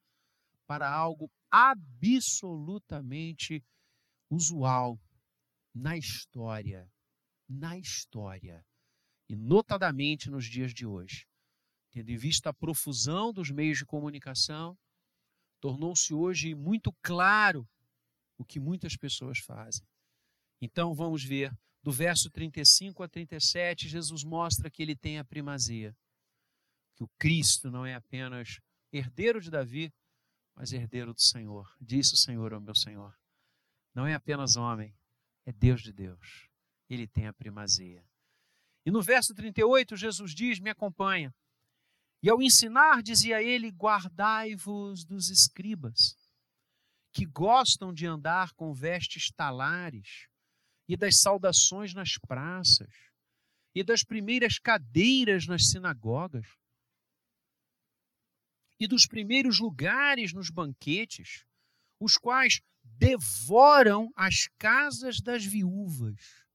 para 0.66 0.90
algo 0.90 1.30
absolutamente 1.50 3.62
usual 4.30 4.98
na 5.74 5.98
história, 5.98 6.90
na 7.46 7.76
história, 7.76 8.64
e 9.28 9.36
notadamente 9.36 10.30
nos 10.30 10.46
dias 10.46 10.72
de 10.72 10.86
hoje. 10.86 11.28
Tendo 11.94 12.10
em 12.10 12.16
vista 12.16 12.50
a 12.50 12.52
profusão 12.52 13.32
dos 13.32 13.52
meios 13.52 13.78
de 13.78 13.86
comunicação, 13.86 14.76
tornou-se 15.60 16.12
hoje 16.12 16.52
muito 16.52 16.92
claro 17.00 17.68
o 18.36 18.44
que 18.44 18.58
muitas 18.58 18.96
pessoas 18.96 19.38
fazem. 19.38 19.86
Então 20.60 20.92
vamos 20.92 21.22
ver 21.22 21.56
do 21.84 21.92
verso 21.92 22.28
35 22.30 23.00
a 23.04 23.08
37, 23.08 23.88
Jesus 23.88 24.24
mostra 24.24 24.68
que 24.68 24.82
ele 24.82 24.96
tem 24.96 25.20
a 25.20 25.24
primazia. 25.24 25.96
Que 26.96 27.04
o 27.04 27.08
Cristo 27.16 27.70
não 27.70 27.86
é 27.86 27.94
apenas 27.94 28.58
herdeiro 28.92 29.40
de 29.40 29.48
Davi, 29.48 29.94
mas 30.52 30.72
herdeiro 30.72 31.14
do 31.14 31.20
Senhor. 31.20 31.72
Disse 31.80 32.14
o 32.14 32.16
Senhor 32.16 32.52
ao 32.52 32.60
meu 32.60 32.74
Senhor. 32.74 33.16
Não 33.94 34.04
é 34.04 34.14
apenas 34.14 34.56
homem, 34.56 34.92
é 35.46 35.52
Deus 35.52 35.80
de 35.80 35.92
Deus. 35.92 36.48
Ele 36.90 37.06
tem 37.06 37.28
a 37.28 37.32
primazia. 37.32 38.04
E 38.84 38.90
no 38.90 39.00
verso 39.00 39.32
38, 39.32 39.96
Jesus 39.96 40.34
diz: 40.34 40.58
Me 40.58 40.70
acompanha. 40.70 41.32
E 42.24 42.30
ao 42.30 42.40
ensinar, 42.40 43.02
dizia 43.02 43.42
ele: 43.42 43.68
Guardai-vos 43.68 45.04
dos 45.04 45.28
escribas, 45.28 46.16
que 47.12 47.26
gostam 47.26 47.92
de 47.92 48.06
andar 48.06 48.54
com 48.54 48.72
vestes 48.72 49.30
talares 49.30 50.26
e 50.88 50.96
das 50.96 51.20
saudações 51.20 51.92
nas 51.92 52.16
praças, 52.26 52.88
e 53.74 53.84
das 53.84 54.02
primeiras 54.02 54.58
cadeiras 54.58 55.46
nas 55.46 55.68
sinagogas, 55.68 56.46
e 58.80 58.86
dos 58.86 59.06
primeiros 59.06 59.60
lugares 59.60 60.32
nos 60.32 60.48
banquetes, 60.48 61.44
os 62.00 62.16
quais 62.16 62.62
devoram 62.82 64.10
as 64.16 64.48
casas 64.56 65.20
das 65.20 65.44
viúvas, 65.44 66.46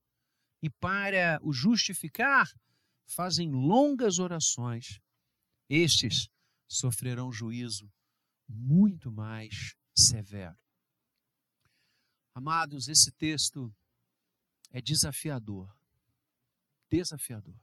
e 0.63 0.69
para 0.81 1.39
o 1.43 1.53
justificar, 1.53 2.51
fazem 3.05 3.51
longas 3.51 4.17
orações. 4.17 4.99
Estes 5.69 6.27
sofrerão 6.67 7.31
juízo 7.31 7.91
muito 8.47 9.11
mais 9.11 9.75
severo. 9.95 10.57
Amados, 12.33 12.87
esse 12.87 13.11
texto 13.11 13.71
é 14.71 14.81
desafiador. 14.81 15.71
Desafiador. 16.89 17.59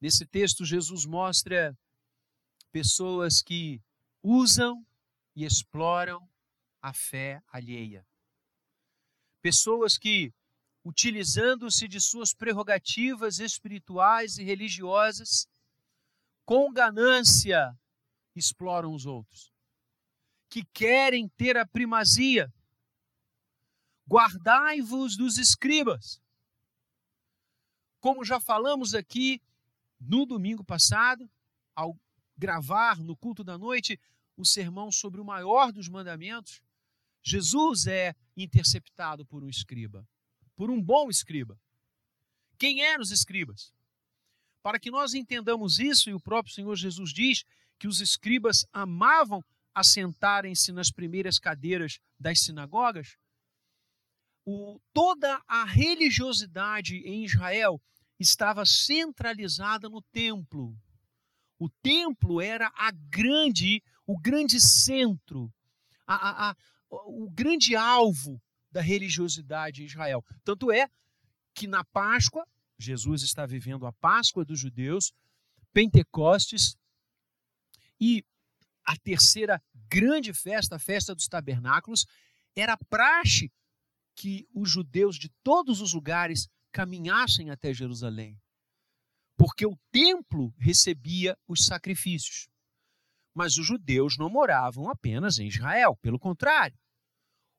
Nesse 0.00 0.26
texto, 0.26 0.64
Jesus 0.64 1.06
mostra 1.06 1.78
pessoas 2.70 3.40
que 3.40 3.80
usam 4.22 4.86
e 5.34 5.44
exploram 5.44 6.28
a 6.82 6.92
fé 6.92 7.42
alheia. 7.48 8.06
Pessoas 9.40 9.96
que, 9.96 10.34
utilizando-se 10.84 11.88
de 11.88 12.00
suas 12.00 12.34
prerrogativas 12.34 13.38
espirituais 13.38 14.36
e 14.36 14.44
religiosas, 14.44 15.48
com 16.44 16.72
ganância 16.72 17.76
exploram 18.34 18.92
os 18.92 19.06
outros, 19.06 19.52
que 20.48 20.64
querem 20.64 21.28
ter 21.28 21.56
a 21.56 21.66
primazia 21.66 22.52
guardai-vos 24.06 25.16
dos 25.16 25.38
escribas. 25.38 26.20
Como 28.00 28.24
já 28.24 28.38
falamos 28.38 28.94
aqui 28.94 29.40
no 29.98 30.26
domingo 30.26 30.64
passado, 30.64 31.30
ao 31.74 31.98
gravar 32.36 32.98
no 32.98 33.16
culto 33.16 33.42
da 33.42 33.56
noite 33.56 33.98
o 34.36 34.44
sermão 34.44 34.90
sobre 34.92 35.20
o 35.20 35.24
maior 35.24 35.72
dos 35.72 35.88
mandamentos, 35.88 36.60
Jesus 37.22 37.86
é 37.86 38.14
interceptado 38.36 39.24
por 39.24 39.42
um 39.42 39.48
escriba, 39.48 40.06
por 40.54 40.70
um 40.70 40.82
bom 40.82 41.08
escriba. 41.08 41.58
Quem 42.58 42.82
eram 42.82 43.02
os 43.02 43.10
escribas? 43.10 43.72
Para 44.64 44.80
que 44.80 44.90
nós 44.90 45.12
entendamos 45.12 45.78
isso, 45.78 46.08
e 46.08 46.14
o 46.14 46.20
próprio 46.20 46.54
Senhor 46.54 46.74
Jesus 46.74 47.12
diz 47.12 47.44
que 47.78 47.86
os 47.86 48.00
escribas 48.00 48.64
amavam 48.72 49.44
assentarem-se 49.74 50.72
nas 50.72 50.90
primeiras 50.90 51.38
cadeiras 51.38 52.00
das 52.18 52.40
sinagogas, 52.40 53.18
o, 54.46 54.80
toda 54.94 55.38
a 55.46 55.64
religiosidade 55.64 56.96
em 57.04 57.26
Israel 57.26 57.78
estava 58.18 58.64
centralizada 58.64 59.86
no 59.86 60.00
templo. 60.00 60.74
O 61.58 61.68
templo 61.82 62.40
era 62.40 62.72
a 62.74 62.90
grande, 62.90 63.82
o 64.06 64.18
grande 64.18 64.58
centro, 64.62 65.52
a, 66.06 66.14
a, 66.14 66.50
a, 66.50 66.56
o 66.90 67.28
grande 67.30 67.76
alvo 67.76 68.40
da 68.72 68.80
religiosidade 68.80 69.82
em 69.82 69.86
Israel. 69.86 70.24
Tanto 70.42 70.72
é 70.72 70.88
que 71.52 71.66
na 71.66 71.84
Páscoa, 71.84 72.46
Jesus 72.84 73.22
está 73.22 73.46
vivendo 73.46 73.86
a 73.86 73.92
Páscoa 73.92 74.44
dos 74.44 74.60
judeus, 74.60 75.12
Pentecostes 75.72 76.76
e 78.00 78.24
a 78.84 78.96
terceira 78.96 79.62
grande 79.88 80.32
festa, 80.32 80.76
a 80.76 80.78
festa 80.78 81.14
dos 81.14 81.26
tabernáculos, 81.26 82.06
era 82.54 82.76
praxe 82.76 83.50
que 84.14 84.46
os 84.54 84.70
judeus 84.70 85.16
de 85.16 85.28
todos 85.42 85.80
os 85.80 85.92
lugares 85.92 86.48
caminhassem 86.70 87.50
até 87.50 87.72
Jerusalém, 87.72 88.40
porque 89.36 89.66
o 89.66 89.76
templo 89.90 90.54
recebia 90.58 91.36
os 91.48 91.64
sacrifícios. 91.64 92.48
Mas 93.32 93.56
os 93.58 93.66
judeus 93.66 94.16
não 94.16 94.30
moravam 94.30 94.88
apenas 94.88 95.38
em 95.38 95.48
Israel, 95.48 95.96
pelo 95.96 96.18
contrário. 96.18 96.78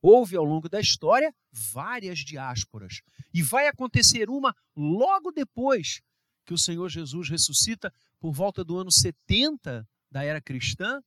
Houve 0.08 0.36
ao 0.36 0.44
longo 0.44 0.70
da 0.70 0.80
história 0.80 1.34
várias 1.52 2.20
diásporas, 2.20 3.02
e 3.34 3.42
vai 3.42 3.68
acontecer 3.68 4.30
uma 4.30 4.56
logo 4.76 5.32
depois 5.32 6.00
que 6.46 6.54
o 6.54 6.60
Senhor 6.60 6.88
Jesus 6.90 7.28
ressuscita, 7.28 7.92
por 8.20 8.32
volta 8.32 8.64
do 8.64 8.78
ano 8.78 8.92
70 8.92 9.84
da 10.12 10.24
era 10.24 10.40
cristã. 10.40 11.02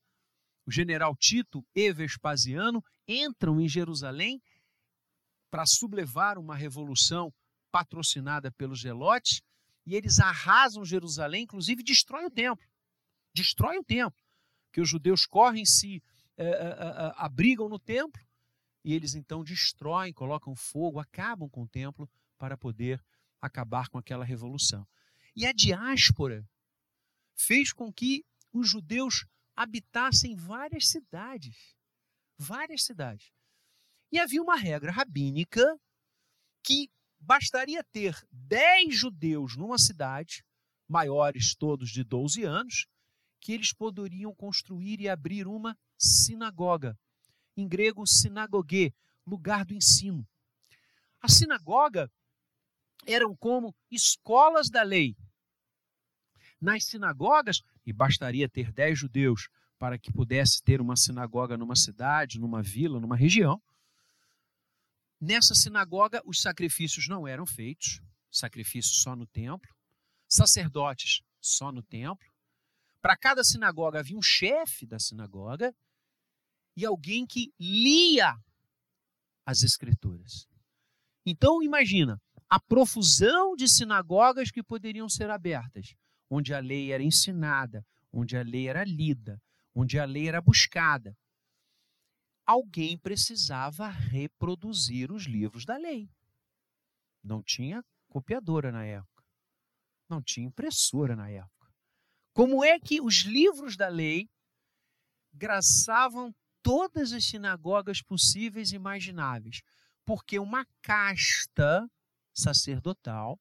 O 0.66 0.72
general 0.72 1.14
Tito 1.14 1.64
e 1.76 1.92
Vespasiano 1.92 2.84
entram 3.06 3.60
em 3.60 3.68
Jerusalém 3.68 4.42
para 5.48 5.64
sublevar 5.64 6.36
uma 6.36 6.56
revolução 6.56 7.32
patrocinada 7.70 8.50
pelos 8.50 8.80
zelotes, 8.80 9.42
e 9.86 9.94
eles 9.94 10.18
arrasam 10.18 10.84
Jerusalém, 10.84 11.44
inclusive 11.44 11.84
destrói 11.84 12.24
o 12.24 12.30
templo. 12.32 12.66
Destrói 13.32 13.78
o 13.78 13.84
templo. 13.84 14.20
Que 14.72 14.80
os 14.80 14.88
judeus 14.88 15.24
correm, 15.24 15.64
se 15.64 16.02
é, 16.36 16.48
é, 16.48 17.12
abrigam 17.16 17.68
no 17.68 17.78
templo, 17.78 18.20
e 18.84 18.94
eles 18.94 19.14
então 19.14 19.44
destroem, 19.44 20.12
colocam 20.12 20.54
fogo, 20.54 20.98
acabam 20.98 21.48
com 21.48 21.62
o 21.62 21.68
templo 21.68 22.10
para 22.38 22.56
poder 22.56 23.04
acabar 23.40 23.88
com 23.88 23.98
aquela 23.98 24.24
revolução. 24.24 24.86
E 25.34 25.46
a 25.46 25.52
diáspora 25.52 26.48
fez 27.36 27.72
com 27.72 27.92
que 27.92 28.24
os 28.52 28.68
judeus 28.68 29.26
habitassem 29.54 30.34
várias 30.34 30.88
cidades. 30.88 31.76
Várias 32.36 32.84
cidades. 32.84 33.32
E 34.10 34.18
havia 34.18 34.42
uma 34.42 34.56
regra 34.56 34.90
rabínica 34.90 35.78
que 36.62 36.90
bastaria 37.18 37.82
ter 37.84 38.16
10 38.30 38.94
judeus 38.94 39.56
numa 39.56 39.78
cidade, 39.78 40.44
maiores 40.88 41.54
todos 41.54 41.90
de 41.90 42.04
12 42.04 42.44
anos, 42.44 42.86
que 43.40 43.52
eles 43.52 43.72
poderiam 43.72 44.34
construir 44.34 45.00
e 45.00 45.08
abrir 45.08 45.46
uma 45.46 45.76
sinagoga. 45.96 46.98
Em 47.58 47.68
grego, 47.68 48.06
sinagogue, 48.06 48.94
lugar 49.26 49.64
do 49.66 49.74
ensino. 49.74 50.26
A 51.20 51.28
sinagoga 51.28 52.10
eram 53.06 53.36
como 53.36 53.74
escolas 53.90 54.70
da 54.70 54.82
lei. 54.82 55.14
Nas 56.60 56.84
sinagogas, 56.84 57.60
e 57.84 57.92
bastaria 57.92 58.48
ter 58.48 58.72
10 58.72 58.98
judeus 58.98 59.48
para 59.78 59.98
que 59.98 60.12
pudesse 60.12 60.62
ter 60.62 60.80
uma 60.80 60.96
sinagoga 60.96 61.56
numa 61.56 61.76
cidade, 61.76 62.38
numa 62.38 62.62
vila, 62.62 62.98
numa 63.00 63.16
região, 63.16 63.60
Nessa 65.20 65.52
sinagoga, 65.52 66.22
os 66.24 66.40
sacrifícios 66.40 67.08
não 67.08 67.26
eram 67.26 67.44
feitos, 67.44 68.00
sacrifício 68.30 68.94
só 68.94 69.16
no 69.16 69.26
templo, 69.26 69.74
sacerdotes 70.28 71.22
só 71.40 71.72
no 71.72 71.82
templo. 71.82 72.28
Para 73.02 73.16
cada 73.16 73.42
sinagoga 73.42 73.98
havia 73.98 74.16
um 74.16 74.22
chefe 74.22 74.86
da 74.86 74.98
sinagoga 74.98 75.74
e 76.78 76.86
alguém 76.86 77.26
que 77.26 77.52
lia 77.58 78.34
as 79.44 79.62
escrituras. 79.62 80.46
Então, 81.26 81.62
imagina 81.62 82.20
a 82.48 82.58
profusão 82.58 83.54
de 83.54 83.68
sinagogas 83.68 84.50
que 84.50 84.62
poderiam 84.62 85.08
ser 85.08 85.28
abertas, 85.28 85.94
onde 86.30 86.54
a 86.54 86.60
lei 86.60 86.92
era 86.92 87.02
ensinada, 87.02 87.84
onde 88.12 88.36
a 88.36 88.42
lei 88.42 88.68
era 88.68 88.84
lida, 88.84 89.38
onde 89.74 89.98
a 89.98 90.04
lei 90.04 90.28
era 90.28 90.40
buscada 90.40 91.14
alguém 92.48 92.96
precisava 92.96 93.88
reproduzir 93.88 95.12
os 95.12 95.24
livros 95.26 95.66
da 95.66 95.76
lei. 95.76 96.08
Não 97.22 97.42
tinha 97.42 97.84
copiadora 98.08 98.72
na 98.72 98.86
época. 98.86 99.22
Não 100.08 100.22
tinha 100.22 100.46
impressora 100.46 101.14
na 101.14 101.28
época. 101.28 101.70
Como 102.32 102.64
é 102.64 102.80
que 102.80 103.02
os 103.02 103.24
livros 103.24 103.76
da 103.76 103.88
lei 103.88 104.30
graçavam 105.30 106.34
todas 106.62 107.12
as 107.12 107.24
sinagogas 107.24 108.02
possíveis 108.02 108.72
e 108.72 108.76
imagináveis? 108.76 109.62
Porque 110.04 110.38
uma 110.38 110.66
casta 110.82 111.90
sacerdotal 112.32 113.38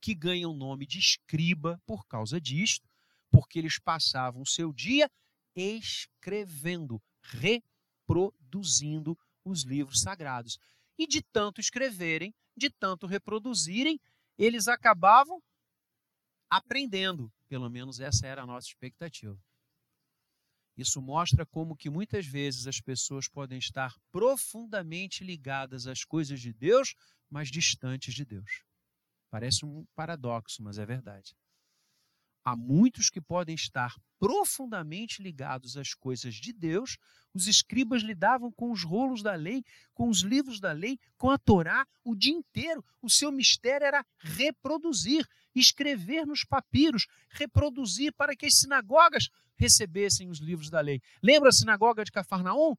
que 0.00 0.14
ganha 0.14 0.48
o 0.48 0.54
nome 0.54 0.86
de 0.86 0.98
escriba 0.98 1.80
por 1.86 2.06
causa 2.06 2.40
disto, 2.40 2.88
porque 3.30 3.58
eles 3.58 3.78
passavam 3.78 4.42
o 4.42 4.46
seu 4.46 4.72
dia 4.72 5.10
escrevendo, 5.54 7.02
reproduzindo 7.22 9.18
os 9.44 9.62
livros 9.62 10.00
sagrados. 10.00 10.58
E 10.98 11.06
de 11.06 11.22
tanto 11.22 11.60
escreverem, 11.60 12.34
de 12.56 12.70
tanto 12.70 13.06
reproduzirem, 13.06 14.00
eles 14.36 14.68
acabavam 14.68 15.42
aprendendo. 16.48 17.32
Pelo 17.48 17.68
menos 17.70 18.00
essa 18.00 18.26
era 18.26 18.42
a 18.42 18.46
nossa 18.46 18.68
expectativa. 18.68 19.38
Isso 20.76 21.00
mostra 21.02 21.44
como 21.44 21.76
que 21.76 21.90
muitas 21.90 22.26
vezes 22.26 22.66
as 22.66 22.80
pessoas 22.80 23.28
podem 23.28 23.58
estar 23.58 23.94
profundamente 24.10 25.22
ligadas 25.22 25.86
às 25.86 26.04
coisas 26.04 26.40
de 26.40 26.52
Deus, 26.52 26.94
mas 27.28 27.50
distantes 27.50 28.14
de 28.14 28.24
Deus. 28.24 28.64
Parece 29.30 29.64
um 29.64 29.86
paradoxo, 29.94 30.62
mas 30.62 30.78
é 30.78 30.86
verdade. 30.86 31.36
Há 32.44 32.56
muitos 32.56 33.10
que 33.10 33.20
podem 33.20 33.54
estar 33.54 33.94
profundamente 34.18 35.22
ligados 35.22 35.76
às 35.76 35.94
coisas 35.94 36.34
de 36.34 36.52
Deus. 36.52 36.96
Os 37.34 37.46
escribas 37.46 38.02
lidavam 38.02 38.50
com 38.50 38.70
os 38.72 38.82
rolos 38.82 39.22
da 39.22 39.34
lei, 39.34 39.62
com 39.94 40.08
os 40.08 40.20
livros 40.20 40.58
da 40.58 40.72
lei, 40.72 40.98
com 41.18 41.30
a 41.30 41.38
Torá 41.38 41.86
o 42.02 42.14
dia 42.14 42.32
inteiro. 42.32 42.84
O 43.02 43.10
seu 43.10 43.30
mistério 43.30 43.86
era 43.86 44.04
reproduzir, 44.18 45.26
escrever 45.54 46.26
nos 46.26 46.44
papiros, 46.44 47.06
reproduzir 47.28 48.12
para 48.14 48.34
que 48.34 48.46
as 48.46 48.54
sinagogas 48.54 49.28
recebessem 49.60 50.30
os 50.30 50.38
livros 50.38 50.70
da 50.70 50.80
lei. 50.80 51.02
Lembra 51.22 51.50
a 51.50 51.52
sinagoga 51.52 52.02
de 52.02 52.10
Cafarnaum? 52.10 52.74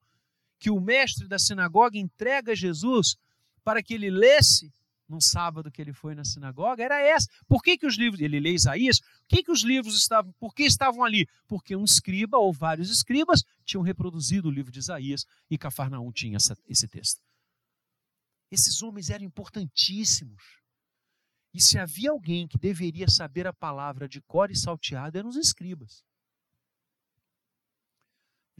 Que 0.59 0.71
o 0.71 0.81
mestre 0.81 1.27
da 1.27 1.37
sinagoga 1.37 1.97
entrega 1.97 2.55
Jesus 2.55 3.15
para 3.63 3.83
que 3.83 3.93
ele 3.93 4.09
lesse 4.09 4.73
num 5.07 5.21
sábado 5.21 5.69
que 5.69 5.81
ele 5.81 5.93
foi 5.93 6.15
na 6.15 6.23
sinagoga 6.23 6.83
era 6.83 6.99
essa. 6.99 7.27
Por 7.47 7.61
que, 7.61 7.77
que 7.77 7.85
os 7.85 7.97
livros, 7.97 8.21
ele 8.21 8.39
lê 8.39 8.53
Isaías, 8.53 8.99
por 8.99 9.27
que, 9.27 9.43
que 9.43 9.51
os 9.51 9.61
livros 9.61 9.95
estavam, 9.95 10.31
por 10.39 10.55
que 10.55 10.63
estavam 10.63 11.03
ali? 11.03 11.27
Porque 11.47 11.75
um 11.75 11.83
escriba 11.83 12.37
ou 12.37 12.51
vários 12.51 12.89
escribas 12.89 13.43
tinham 13.63 13.83
reproduzido 13.83 14.47
o 14.47 14.51
livro 14.51 14.71
de 14.71 14.79
Isaías 14.79 15.25
e 15.49 15.57
Cafarnaum 15.57 16.11
tinha 16.11 16.37
essa, 16.37 16.57
esse 16.67 16.87
texto. 16.87 17.21
Esses 18.49 18.81
homens 18.81 19.09
eram 19.09 19.25
importantíssimos. 19.25 20.41
E 21.53 21.61
se 21.61 21.77
havia 21.77 22.11
alguém 22.11 22.47
que 22.47 22.57
deveria 22.57 23.09
saber 23.09 23.45
a 23.45 23.53
palavra 23.53 24.07
de 24.07 24.21
cor 24.21 24.49
e 24.49 24.55
salteado, 24.55 25.17
eram 25.17 25.29
os 25.29 25.35
escribas. 25.35 26.03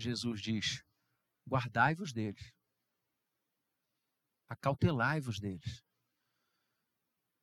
Jesus 0.02 0.42
diz: 0.42 0.84
guardai-vos 1.48 2.12
deles, 2.12 2.54
acautelai-vos 4.50 5.40
deles 5.40 5.84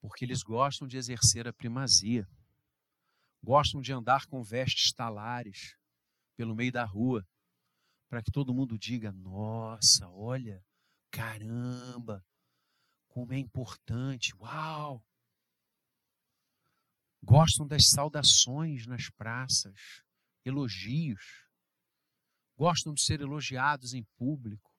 porque 0.01 0.25
eles 0.25 0.43
gostam 0.43 0.87
de 0.87 0.97
exercer 0.97 1.47
a 1.47 1.53
primazia, 1.53 2.29
gostam 3.43 3.81
de 3.81 3.93
andar 3.93 4.27
com 4.27 4.43
vestes 4.43 4.93
talares 4.93 5.77
pelo 6.37 6.55
meio 6.55 6.73
da 6.73 6.85
rua, 6.85 7.27
para 8.09 8.23
que 8.23 8.31
todo 8.31 8.55
mundo 8.55 8.79
diga: 8.79 9.13
nossa, 9.13 10.09
olha, 10.09 10.65
caramba, 11.11 12.25
como 13.09 13.33
é 13.33 13.39
importante, 13.39 14.35
uau! 14.37 15.05
Gostam 17.23 17.67
das 17.67 17.89
saudações 17.89 18.87
nas 18.87 19.11
praças, 19.11 20.05
elogios, 20.45 21.48
gostam 22.59 22.93
de 22.93 23.01
ser 23.01 23.21
elogiados 23.21 23.95
em 23.95 24.05
público, 24.19 24.71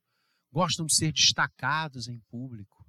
gostam 0.51 0.85
de 0.85 0.93
ser 0.93 1.11
destacados 1.11 2.07
em 2.07 2.19
público 2.29 2.79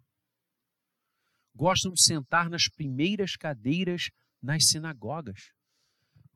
gostam 1.55 1.93
de 1.93 2.03
sentar 2.03 2.49
nas 2.49 2.69
primeiras 2.69 3.37
cadeiras 3.37 4.11
nas 4.41 4.67
sinagogas, 4.67 5.53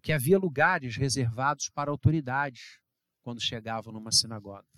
que 0.03 0.12
havia 0.12 0.38
lugares 0.38 0.97
reservados 0.97 1.71
para 1.71 1.90
autoridades 1.90 2.79
quando 3.23 3.40
chegavam 3.40 3.93
numa 3.93 4.12
sinagoga. 4.12 4.69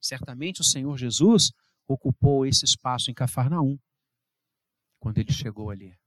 Certamente 0.00 0.60
o 0.60 0.64
Senhor 0.64 0.96
Jesus 0.96 1.50
ocupou 1.88 2.46
esse 2.46 2.64
espaço 2.64 3.10
em 3.10 3.14
Cafarnaum 3.14 3.78
quando 5.00 5.18
ele 5.18 5.32
chegou 5.32 5.70
ali. 5.70 5.98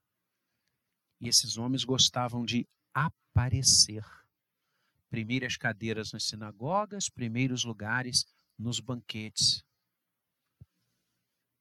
E 1.19 1.27
esses 1.27 1.57
homens 1.57 1.83
gostavam 1.83 2.45
de 2.45 2.65
aparecer. 2.93 4.05
Primeiras 5.13 5.55
cadeiras 5.57 6.11
nas 6.11 6.23
sinagogas, 6.23 7.07
primeiros 7.07 7.63
lugares 7.63 8.25
nos 8.57 8.79
banquetes. 8.79 9.63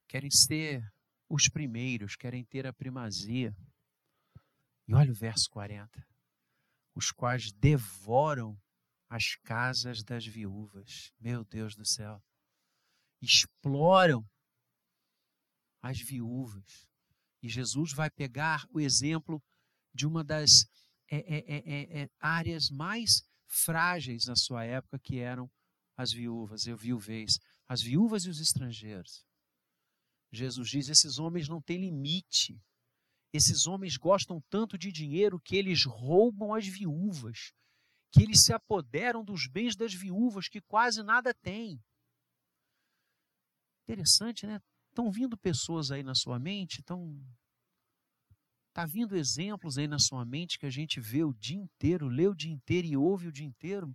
Querem 0.09 0.31
ser 0.31 0.83
os 1.29 1.51
primeiros 1.51 2.17
querem 2.17 2.43
ter 2.47 2.67
a 2.67 2.73
primazia. 2.73 3.55
E 4.89 4.95
olha 4.95 5.13
o 5.13 5.15
verso 5.15 5.51
40. 5.51 6.03
Os 6.95 7.13
quais 7.13 7.53
devoram 7.53 8.59
as 9.07 9.37
casas 9.37 10.03
das 10.03 10.27
viúvas. 10.27 11.13
Meu 11.21 11.45
Deus 11.45 11.77
do 11.77 11.85
céu. 11.85 12.25
Exploram 13.21 14.27
as 15.83 16.01
viúvas. 16.01 16.89
E 17.43 17.51
Jesus 17.51 17.93
vai 17.93 18.09
pegar 18.09 18.67
o 18.71 18.81
exemplo 18.81 19.43
de 19.93 20.07
uma 20.07 20.25
das 20.25 20.65
é, 21.11 21.19
é, 21.19 21.57
é, 21.57 22.03
é 22.03 22.11
áreas 22.19 22.71
mais 22.71 23.31
frágeis 23.53 24.25
na 24.27 24.35
sua 24.35 24.65
época, 24.65 24.99
que 24.99 25.19
eram 25.19 25.51
as 25.97 26.11
viúvas, 26.11 26.67
eu 26.67 26.77
viuvez, 26.77 27.39
as 27.69 27.83
viúvas 27.83 28.25
e 28.25 28.31
os 28.31 28.41
estrangeiros. 28.41 29.25
Jesus 30.33 30.71
diz: 30.71 30.89
esses 30.89 31.19
homens 31.19 31.49
não 31.49 31.61
têm 31.61 31.79
limite. 31.79 32.59
Esses 33.33 33.67
homens 33.67 33.97
gostam 33.97 34.43
tanto 34.51 34.77
de 34.77 34.91
dinheiro 34.91 35.41
que 35.41 35.57
eles 35.57 35.85
roubam 35.87 36.55
as 36.55 36.67
viúvas, 36.67 37.53
que 38.13 38.23
eles 38.23 38.43
se 38.45 38.53
apoderam 38.53 39.25
dos 39.25 39.47
bens 39.47 39.75
das 39.75 39.95
viúvas 39.95 40.49
que 40.49 40.61
quase 40.61 41.03
nada 41.03 41.33
têm. 41.33 41.83
Interessante, 43.85 44.47
né? 44.47 44.61
Estão 44.89 45.11
vindo 45.11 45.37
pessoas 45.39 45.91
aí 45.91 46.03
na 46.03 46.15
sua 46.15 46.39
mente, 46.39 46.81
estão. 46.81 47.19
Está 48.73 48.87
vindo 48.87 49.15
exemplos 49.15 49.77
aí 49.77 49.87
na 49.87 49.99
sua 49.99 50.25
mente 50.25 50.59
que 50.59 50.65
a 50.65 50.71
gente 50.71 50.99
vê 50.99 51.23
o 51.23 51.35
dia 51.35 51.59
inteiro, 51.59 52.09
lê 52.09 52.27
o 52.27 52.35
dia 52.35 52.51
inteiro 52.51 52.87
e 52.87 52.97
ouve 52.97 53.29
o 53.29 53.33
dia 53.33 53.45
inteiro. 53.45 53.95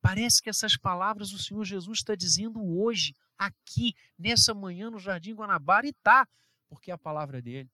Parece 0.00 0.40
que 0.40 0.48
essas 0.48 0.76
palavras 0.76 1.32
o 1.32 1.38
Senhor 1.38 1.64
Jesus 1.64 1.98
está 1.98 2.14
dizendo 2.14 2.62
hoje, 2.78 3.12
aqui, 3.36 3.92
nessa 4.16 4.54
manhã 4.54 4.88
no 4.88 5.00
Jardim 5.00 5.34
Guanabara, 5.34 5.88
e 5.88 5.90
está, 5.90 6.28
porque 6.68 6.92
é 6.92 6.94
a 6.94 6.98
palavra 6.98 7.42
dele. 7.42 7.68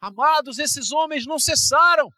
Amados, 0.00 0.60
esses 0.60 0.92
homens 0.92 1.26
não 1.26 1.40
cessaram. 1.40 2.08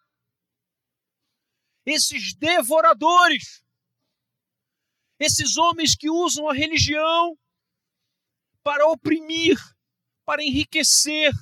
Esses 1.83 2.35
devoradores, 2.35 3.63
esses 5.19 5.57
homens 5.57 5.95
que 5.95 6.07
usam 6.07 6.47
a 6.47 6.53
religião 6.53 7.35
para 8.61 8.85
oprimir, 8.85 9.57
para 10.23 10.43
enriquecer, 10.43 11.33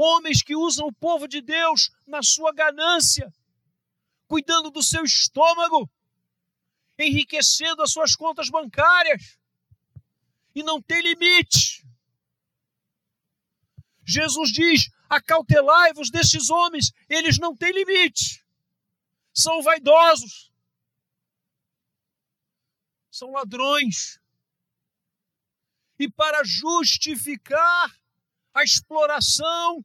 homens 0.00 0.42
que 0.42 0.56
usam 0.56 0.86
o 0.86 0.92
povo 0.92 1.28
de 1.28 1.40
Deus 1.40 1.90
na 2.06 2.22
sua 2.22 2.52
ganância, 2.52 3.32
cuidando 4.26 4.70
do 4.70 4.82
seu 4.82 5.04
estômago, 5.04 5.90
enriquecendo 6.98 7.82
as 7.82 7.92
suas 7.92 8.14
contas 8.14 8.48
bancárias, 8.48 9.38
e 10.54 10.62
não 10.62 10.80
tem 10.80 11.02
limite. 11.02 11.86
Jesus 14.04 14.50
diz: 14.50 14.90
acautelai-vos 15.08 16.10
destes 16.10 16.50
homens, 16.50 16.92
eles 17.08 17.38
não 17.38 17.56
têm 17.56 17.72
limite, 17.72 18.44
são 19.32 19.62
vaidosos, 19.62 20.50
são 23.10 23.30
ladrões, 23.32 24.18
e 25.98 26.10
para 26.10 26.42
justificar 26.44 27.94
a 28.54 28.64
exploração, 28.64 29.84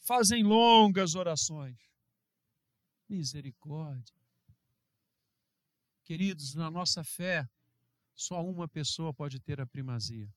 fazem 0.00 0.42
longas 0.42 1.14
orações. 1.14 1.78
Misericórdia. 3.08 4.14
Queridos, 6.04 6.54
na 6.54 6.70
nossa 6.70 7.04
fé, 7.04 7.48
só 8.14 8.44
uma 8.44 8.68
pessoa 8.68 9.14
pode 9.14 9.40
ter 9.40 9.60
a 9.60 9.66
primazia. 9.66 10.28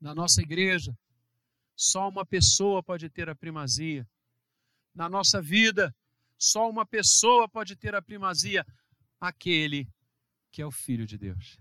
Na 0.00 0.14
nossa 0.14 0.42
igreja, 0.42 0.96
só 1.76 2.08
uma 2.08 2.24
pessoa 2.24 2.82
pode 2.82 3.08
ter 3.08 3.28
a 3.28 3.34
primazia. 3.34 4.08
Na 4.94 5.08
nossa 5.08 5.40
vida, 5.40 5.94
só 6.38 6.68
uma 6.68 6.84
pessoa 6.84 7.48
pode 7.48 7.76
ter 7.76 7.94
a 7.94 8.02
primazia: 8.02 8.66
aquele 9.20 9.88
que 10.50 10.60
é 10.60 10.66
o 10.66 10.70
Filho 10.70 11.06
de 11.06 11.16
Deus. 11.16 11.58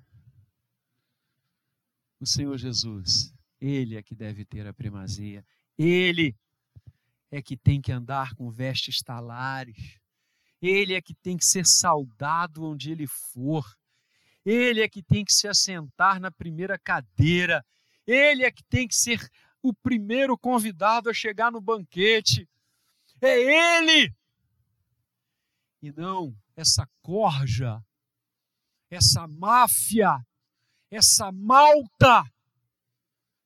O 2.20 2.26
Senhor 2.26 2.58
Jesus, 2.58 3.34
Ele 3.60 3.96
é 3.96 4.04
que 4.04 4.14
deve 4.14 4.46
ter 4.46 4.68
a 4.68 4.74
primazia. 4.74 5.46
Ele 5.78 6.36
é 7.32 7.42
que 7.42 7.58
tem 7.58 7.82
que 7.82 7.92
andar 7.92 8.34
com 8.36 8.50
vestes 8.52 9.02
talares. 9.02 10.00
Ele 10.62 10.94
é 10.94 11.02
que 11.02 11.16
tem 11.16 11.38
que 11.38 11.46
ser 11.46 11.66
saudado 11.66 12.64
onde 12.64 12.92
ele 12.92 13.08
for. 13.08 13.66
Ele 14.46 14.82
é 14.82 14.90
que 14.90 15.02
tem 15.02 15.24
que 15.24 15.34
se 15.34 15.48
assentar 15.48 16.20
na 16.20 16.32
primeira 16.32 16.78
cadeira. 16.78 17.66
Ele 18.06 18.44
é 18.44 18.52
que 18.52 18.64
tem 18.64 18.88
que 18.88 18.96
ser 18.96 19.20
o 19.62 19.74
primeiro 19.74 20.38
convidado 20.38 21.10
a 21.10 21.14
chegar 21.14 21.52
no 21.52 21.62
banquete. 21.62 22.48
É 23.22 23.80
ele! 23.80 24.14
E 25.82 25.92
não 25.92 26.36
essa 26.56 26.88
corja, 27.02 27.84
essa 28.90 29.28
máfia, 29.28 30.24
essa 30.90 31.32
malta 31.32 32.24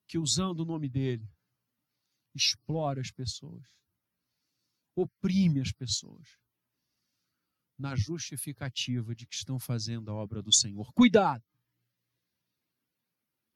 que, 0.07 0.17
usando 0.17 0.61
o 0.61 0.65
nome 0.65 0.89
dele, 0.89 1.27
explora 2.35 2.99
as 2.99 3.11
pessoas, 3.11 3.65
oprime 4.95 5.61
as 5.61 5.71
pessoas, 5.71 6.37
na 7.77 7.95
justificativa 7.95 9.13
de 9.15 9.25
que 9.25 9.35
estão 9.35 9.59
fazendo 9.59 10.11
a 10.11 10.13
obra 10.13 10.41
do 10.41 10.53
Senhor. 10.53 10.93
Cuidado! 10.93 11.43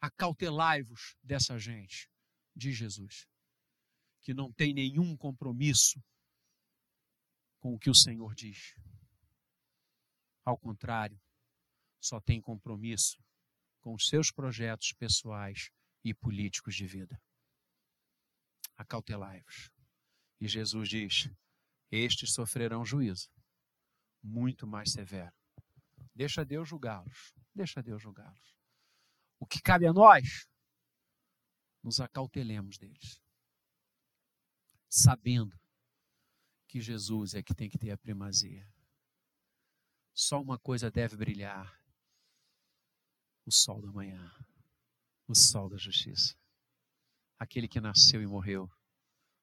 Acautelai-vos 0.01 1.15
dessa 1.21 1.57
gente, 1.57 2.09
diz 2.55 2.75
Jesus, 2.75 3.27
que 4.21 4.33
não 4.33 4.51
tem 4.51 4.73
nenhum 4.73 5.15
compromisso 5.15 6.01
com 7.59 7.73
o 7.73 7.79
que 7.79 7.89
o 7.89 7.95
Senhor 7.95 8.33
diz. 8.33 8.75
Ao 10.45 10.57
contrário, 10.57 11.19
só 11.99 12.19
tem 12.19 12.41
compromisso 12.41 13.21
com 13.81 13.93
os 13.93 14.07
seus 14.07 14.31
projetos 14.31 14.93
pessoais 14.93 15.69
e 16.03 16.13
políticos 16.13 16.75
de 16.75 16.85
vida. 16.85 17.21
Acautelai-vos. 18.79 19.69
E 20.39 20.47
Jesus 20.47 20.87
diz: 20.87 21.29
Estes 21.91 22.33
sofrerão 22.33 22.85
juízo 22.85 23.29
muito 24.23 24.65
mais 24.65 24.93
severo. 24.93 25.35
Deixa 26.15 26.45
Deus 26.45 26.69
julgá-los. 26.69 27.33
Deixa 27.53 27.83
Deus 27.83 28.01
julgá-los. 28.01 28.55
O 29.37 29.45
que 29.45 29.61
cabe 29.61 29.85
a 29.85 29.91
nós, 29.91 30.47
nos 31.83 31.99
acautelemos 31.99 32.77
deles, 32.77 33.21
sabendo 34.89 35.59
que 36.67 36.79
Jesus 36.79 37.33
é 37.33 37.43
que 37.43 37.53
tem 37.53 37.69
que 37.69 37.77
ter 37.77 37.91
a 37.91 37.97
primazia. 37.97 38.65
Só 40.13 40.41
uma 40.41 40.57
coisa 40.57 40.89
deve 40.89 41.17
brilhar: 41.17 41.81
o 43.45 43.51
sol 43.51 43.81
da 43.81 43.91
manhã, 43.91 44.33
o 45.27 45.35
sol 45.35 45.69
da 45.69 45.77
justiça. 45.77 46.37
Aquele 47.39 47.67
que 47.67 47.79
nasceu 47.79 48.21
e 48.21 48.27
morreu 48.27 48.69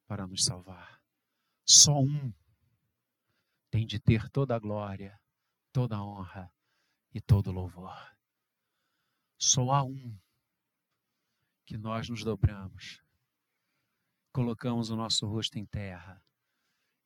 para 0.06 0.26
nos 0.26 0.44
salvar. 0.44 1.02
Só 1.64 1.98
um 1.98 2.32
tem 3.70 3.86
de 3.86 3.98
ter 3.98 4.28
toda 4.30 4.54
a 4.54 4.58
glória, 4.58 5.20
toda 5.72 5.96
a 5.96 6.04
honra 6.04 6.52
e 7.12 7.20
todo 7.20 7.48
o 7.48 7.52
louvor. 7.52 8.16
Só 9.38 9.70
há 9.70 9.82
um 9.82 10.16
que 11.64 11.76
nós 11.76 12.08
nos 12.08 12.22
dobramos, 12.22 13.02
colocamos 14.32 14.90
o 14.90 14.96
nosso 14.96 15.26
rosto 15.26 15.58
em 15.58 15.66
terra 15.66 16.22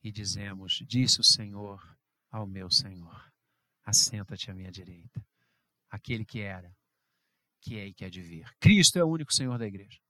e 0.03 0.13
dizemos: 0.13 0.85
Disse 0.87 1.21
o 1.21 1.25
Senhor 1.25 1.99
ao 2.31 2.47
meu 2.47 2.71
Senhor: 2.71 3.33
Assenta-te 3.85 4.51
à 4.51 4.55
minha 4.55 4.71
direita. 4.71 5.25
Aquele 5.89 6.25
que 6.25 6.41
era, 6.41 6.77
que 7.61 7.77
é 7.79 7.87
e 7.87 7.95
que 7.95 8.05
há 8.05 8.11
de 8.11 8.23
vir. 8.23 8.55
Cristo 8.61 8.99
é 8.99 9.05
o 9.05 9.09
único 9.09 9.33
Senhor 9.33 9.59
da 9.59 9.67
igreja. 9.67 10.01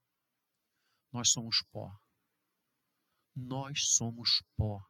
Nós 1.12 1.30
somos 1.30 1.62
pó. 1.70 1.96
Nós 3.34 3.88
somos 3.88 4.42
pó. 4.56 4.84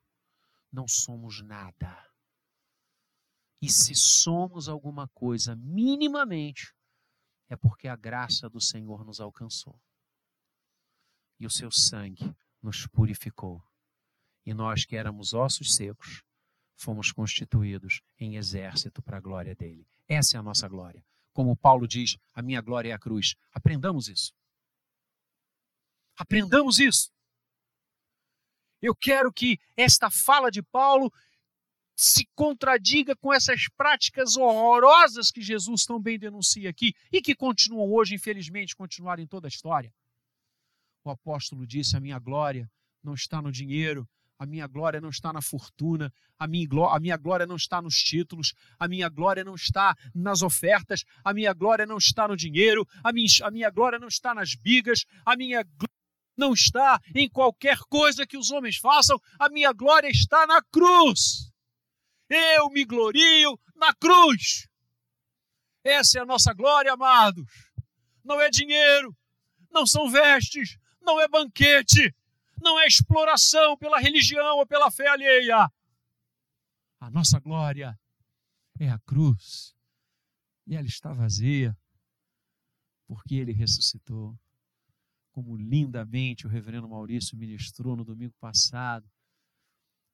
Não 0.72 0.86
somos 0.86 1.42
nada. 1.42 2.10
E 3.60 3.68
se 3.68 3.94
somos 3.94 4.68
alguma 4.68 5.08
coisa 5.08 5.54
minimamente, 5.56 6.74
é 7.48 7.56
porque 7.56 7.88
a 7.88 7.96
graça 7.96 8.48
do 8.48 8.60
Senhor 8.60 9.04
nos 9.04 9.20
alcançou. 9.20 9.78
E 11.38 11.46
o 11.46 11.50
seu 11.50 11.70
sangue 11.70 12.34
nos 12.62 12.86
purificou. 12.86 13.62
E 14.46 14.54
nós 14.54 14.84
que 14.84 14.96
éramos 14.96 15.34
ossos 15.34 15.74
secos, 15.74 16.22
fomos 16.74 17.12
constituídos 17.12 18.00
em 18.18 18.36
exército 18.36 19.02
para 19.02 19.18
a 19.18 19.20
glória 19.20 19.54
dele. 19.54 19.86
Essa 20.08 20.36
é 20.36 20.40
a 20.40 20.42
nossa 20.42 20.66
glória. 20.66 21.04
Como 21.32 21.56
Paulo 21.56 21.86
diz, 21.86 22.16
a 22.34 22.42
minha 22.42 22.60
glória 22.60 22.90
é 22.90 22.92
a 22.92 22.98
cruz. 22.98 23.34
Aprendamos 23.52 24.08
isso. 24.08 24.32
Aprendamos 26.20 26.78
isso. 26.78 27.10
Eu 28.82 28.94
quero 28.94 29.32
que 29.32 29.58
esta 29.74 30.10
fala 30.10 30.50
de 30.50 30.62
Paulo 30.62 31.10
se 31.96 32.28
contradiga 32.34 33.16
com 33.16 33.32
essas 33.32 33.68
práticas 33.74 34.36
horrorosas 34.36 35.30
que 35.30 35.40
Jesus 35.40 35.86
tão 35.86 35.98
bem 35.98 36.18
denuncia 36.18 36.68
aqui 36.68 36.92
e 37.10 37.22
que 37.22 37.34
continuam 37.34 37.90
hoje, 37.90 38.14
infelizmente, 38.14 38.76
continuaram 38.76 39.22
em 39.22 39.26
toda 39.26 39.46
a 39.46 39.48
história. 39.48 39.90
O 41.02 41.10
apóstolo 41.10 41.66
disse: 41.66 41.96
A 41.96 42.00
minha 42.00 42.18
glória 42.18 42.70
não 43.02 43.14
está 43.14 43.40
no 43.40 43.50
dinheiro, 43.50 44.06
a 44.38 44.44
minha 44.44 44.66
glória 44.66 45.00
não 45.00 45.08
está 45.08 45.32
na 45.32 45.40
fortuna, 45.40 46.12
a 46.38 46.46
minha, 46.46 46.68
glória, 46.68 46.96
a 46.96 47.00
minha 47.00 47.16
glória 47.16 47.46
não 47.46 47.56
está 47.56 47.80
nos 47.80 47.96
títulos, 47.96 48.52
a 48.78 48.86
minha 48.86 49.08
glória 49.08 49.42
não 49.42 49.54
está 49.54 49.96
nas 50.14 50.42
ofertas, 50.42 51.02
a 51.24 51.32
minha 51.32 51.54
glória 51.54 51.86
não 51.86 51.96
está 51.96 52.28
no 52.28 52.36
dinheiro, 52.36 52.86
a 53.02 53.10
minha, 53.10 53.28
a 53.42 53.50
minha 53.50 53.70
glória 53.70 53.98
não 53.98 54.08
está 54.08 54.34
nas 54.34 54.54
bigas, 54.54 55.06
a 55.24 55.34
minha 55.34 55.62
glória 55.62 55.99
não 56.40 56.54
está 56.54 56.98
em 57.14 57.28
qualquer 57.28 57.78
coisa 57.80 58.26
que 58.26 58.38
os 58.38 58.50
homens 58.50 58.78
façam, 58.78 59.20
a 59.38 59.50
minha 59.50 59.72
glória 59.72 60.08
está 60.08 60.46
na 60.46 60.62
cruz. 60.62 61.52
Eu 62.28 62.70
me 62.70 62.84
glorio 62.86 63.60
na 63.76 63.94
cruz. 63.94 64.66
Essa 65.84 66.18
é 66.18 66.22
a 66.22 66.26
nossa 66.26 66.54
glória, 66.54 66.92
amados. 66.94 67.44
Não 68.24 68.40
é 68.40 68.48
dinheiro, 68.48 69.14
não 69.70 69.86
são 69.86 70.10
vestes, 70.10 70.78
não 71.02 71.20
é 71.20 71.28
banquete, 71.28 72.14
não 72.60 72.80
é 72.80 72.86
exploração 72.86 73.76
pela 73.76 73.98
religião 73.98 74.56
ou 74.56 74.66
pela 74.66 74.90
fé 74.90 75.08
alheia. 75.08 75.70
A 76.98 77.10
nossa 77.10 77.38
glória 77.38 77.98
é 78.78 78.88
a 78.88 78.98
cruz. 79.00 79.74
E 80.66 80.74
ela 80.74 80.86
está 80.86 81.12
vazia, 81.12 81.76
porque 83.06 83.34
ele 83.34 83.52
ressuscitou. 83.52 84.38
Como 85.32 85.56
lindamente 85.56 86.46
o 86.46 86.50
reverendo 86.50 86.88
Maurício 86.88 87.36
ministrou 87.36 87.96
no 87.96 88.04
domingo 88.04 88.34
passado. 88.40 89.08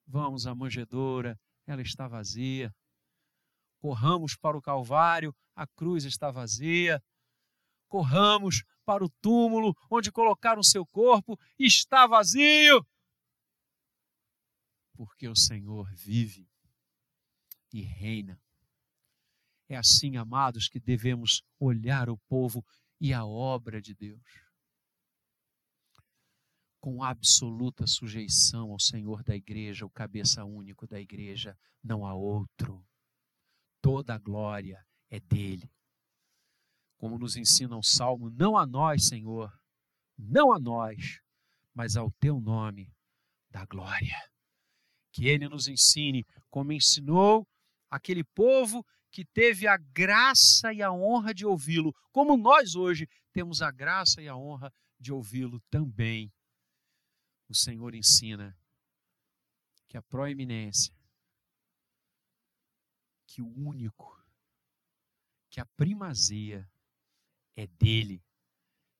Vamos 0.05 0.45
à 0.47 0.55
manjedoura, 0.55 1.39
ela 1.65 1.81
está 1.81 2.07
vazia. 2.07 2.73
Corramos 3.79 4.35
para 4.35 4.57
o 4.57 4.61
Calvário, 4.61 5.35
a 5.55 5.67
cruz 5.67 6.05
está 6.05 6.31
vazia. 6.31 7.03
Corramos 7.87 8.63
para 8.85 9.03
o 9.03 9.09
túmulo 9.21 9.75
onde 9.89 10.11
colocaram 10.11 10.63
seu 10.63 10.85
corpo, 10.85 11.37
está 11.59 12.07
vazio. 12.07 12.85
Porque 14.93 15.27
o 15.27 15.35
Senhor 15.35 15.91
vive 15.93 16.49
e 17.73 17.81
reina. 17.81 18.39
É 19.69 19.75
assim, 19.75 20.15
amados, 20.15 20.69
que 20.69 20.79
devemos 20.79 21.43
olhar 21.59 22.09
o 22.09 22.17
povo 22.17 22.65
e 22.99 23.13
a 23.13 23.25
obra 23.25 23.81
de 23.81 23.93
Deus 23.93 24.46
com 26.87 27.03
absoluta 27.03 27.85
sujeição 27.85 28.71
ao 28.71 28.79
Senhor 28.79 29.21
da 29.21 29.35
igreja, 29.35 29.85
o 29.85 29.89
cabeça 29.89 30.45
único 30.45 30.87
da 30.87 30.97
igreja, 30.97 31.53
não 31.83 32.05
há 32.05 32.13
outro. 32.13 32.81
Toda 33.81 34.15
a 34.15 34.17
glória 34.17 34.81
é 35.09 35.19
dele. 35.19 35.69
Como 36.95 37.19
nos 37.19 37.35
ensina 37.35 37.75
o 37.75 37.83
salmo, 37.83 38.29
não 38.29 38.55
a 38.55 38.65
nós, 38.65 39.05
Senhor, 39.05 39.51
não 40.17 40.53
a 40.53 40.57
nós, 40.57 41.19
mas 41.73 41.97
ao 41.97 42.09
teu 42.09 42.39
nome 42.39 42.89
da 43.51 43.65
glória. 43.65 44.15
Que 45.11 45.27
ele 45.27 45.49
nos 45.49 45.67
ensine 45.67 46.25
como 46.49 46.71
ensinou 46.71 47.45
aquele 47.91 48.23
povo 48.23 48.81
que 49.11 49.25
teve 49.25 49.67
a 49.67 49.75
graça 49.75 50.71
e 50.71 50.81
a 50.81 50.89
honra 50.89 51.33
de 51.33 51.45
ouvi-lo, 51.45 51.93
como 52.13 52.37
nós 52.37 52.75
hoje 52.75 53.09
temos 53.33 53.61
a 53.61 53.71
graça 53.71 54.21
e 54.21 54.29
a 54.29 54.37
honra 54.37 54.71
de 54.97 55.11
ouvi-lo 55.11 55.61
também 55.69 56.31
o 57.49 57.55
Senhor 57.55 57.95
ensina 57.95 58.57
que 59.87 59.97
a 59.97 60.01
proeminência, 60.01 60.93
que 63.25 63.41
o 63.41 63.47
único, 63.47 64.21
que 65.49 65.59
a 65.59 65.65
primazia 65.65 66.69
é 67.55 67.65
dele 67.67 68.23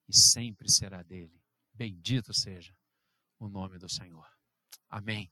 e 0.07 0.15
sempre 0.15 0.69
será 0.69 1.03
dele. 1.03 1.41
Bendito 1.73 2.33
seja 2.33 2.75
o 3.37 3.47
nome 3.47 3.77
do 3.77 3.89
Senhor. 3.89 4.27
Amém. 4.89 5.31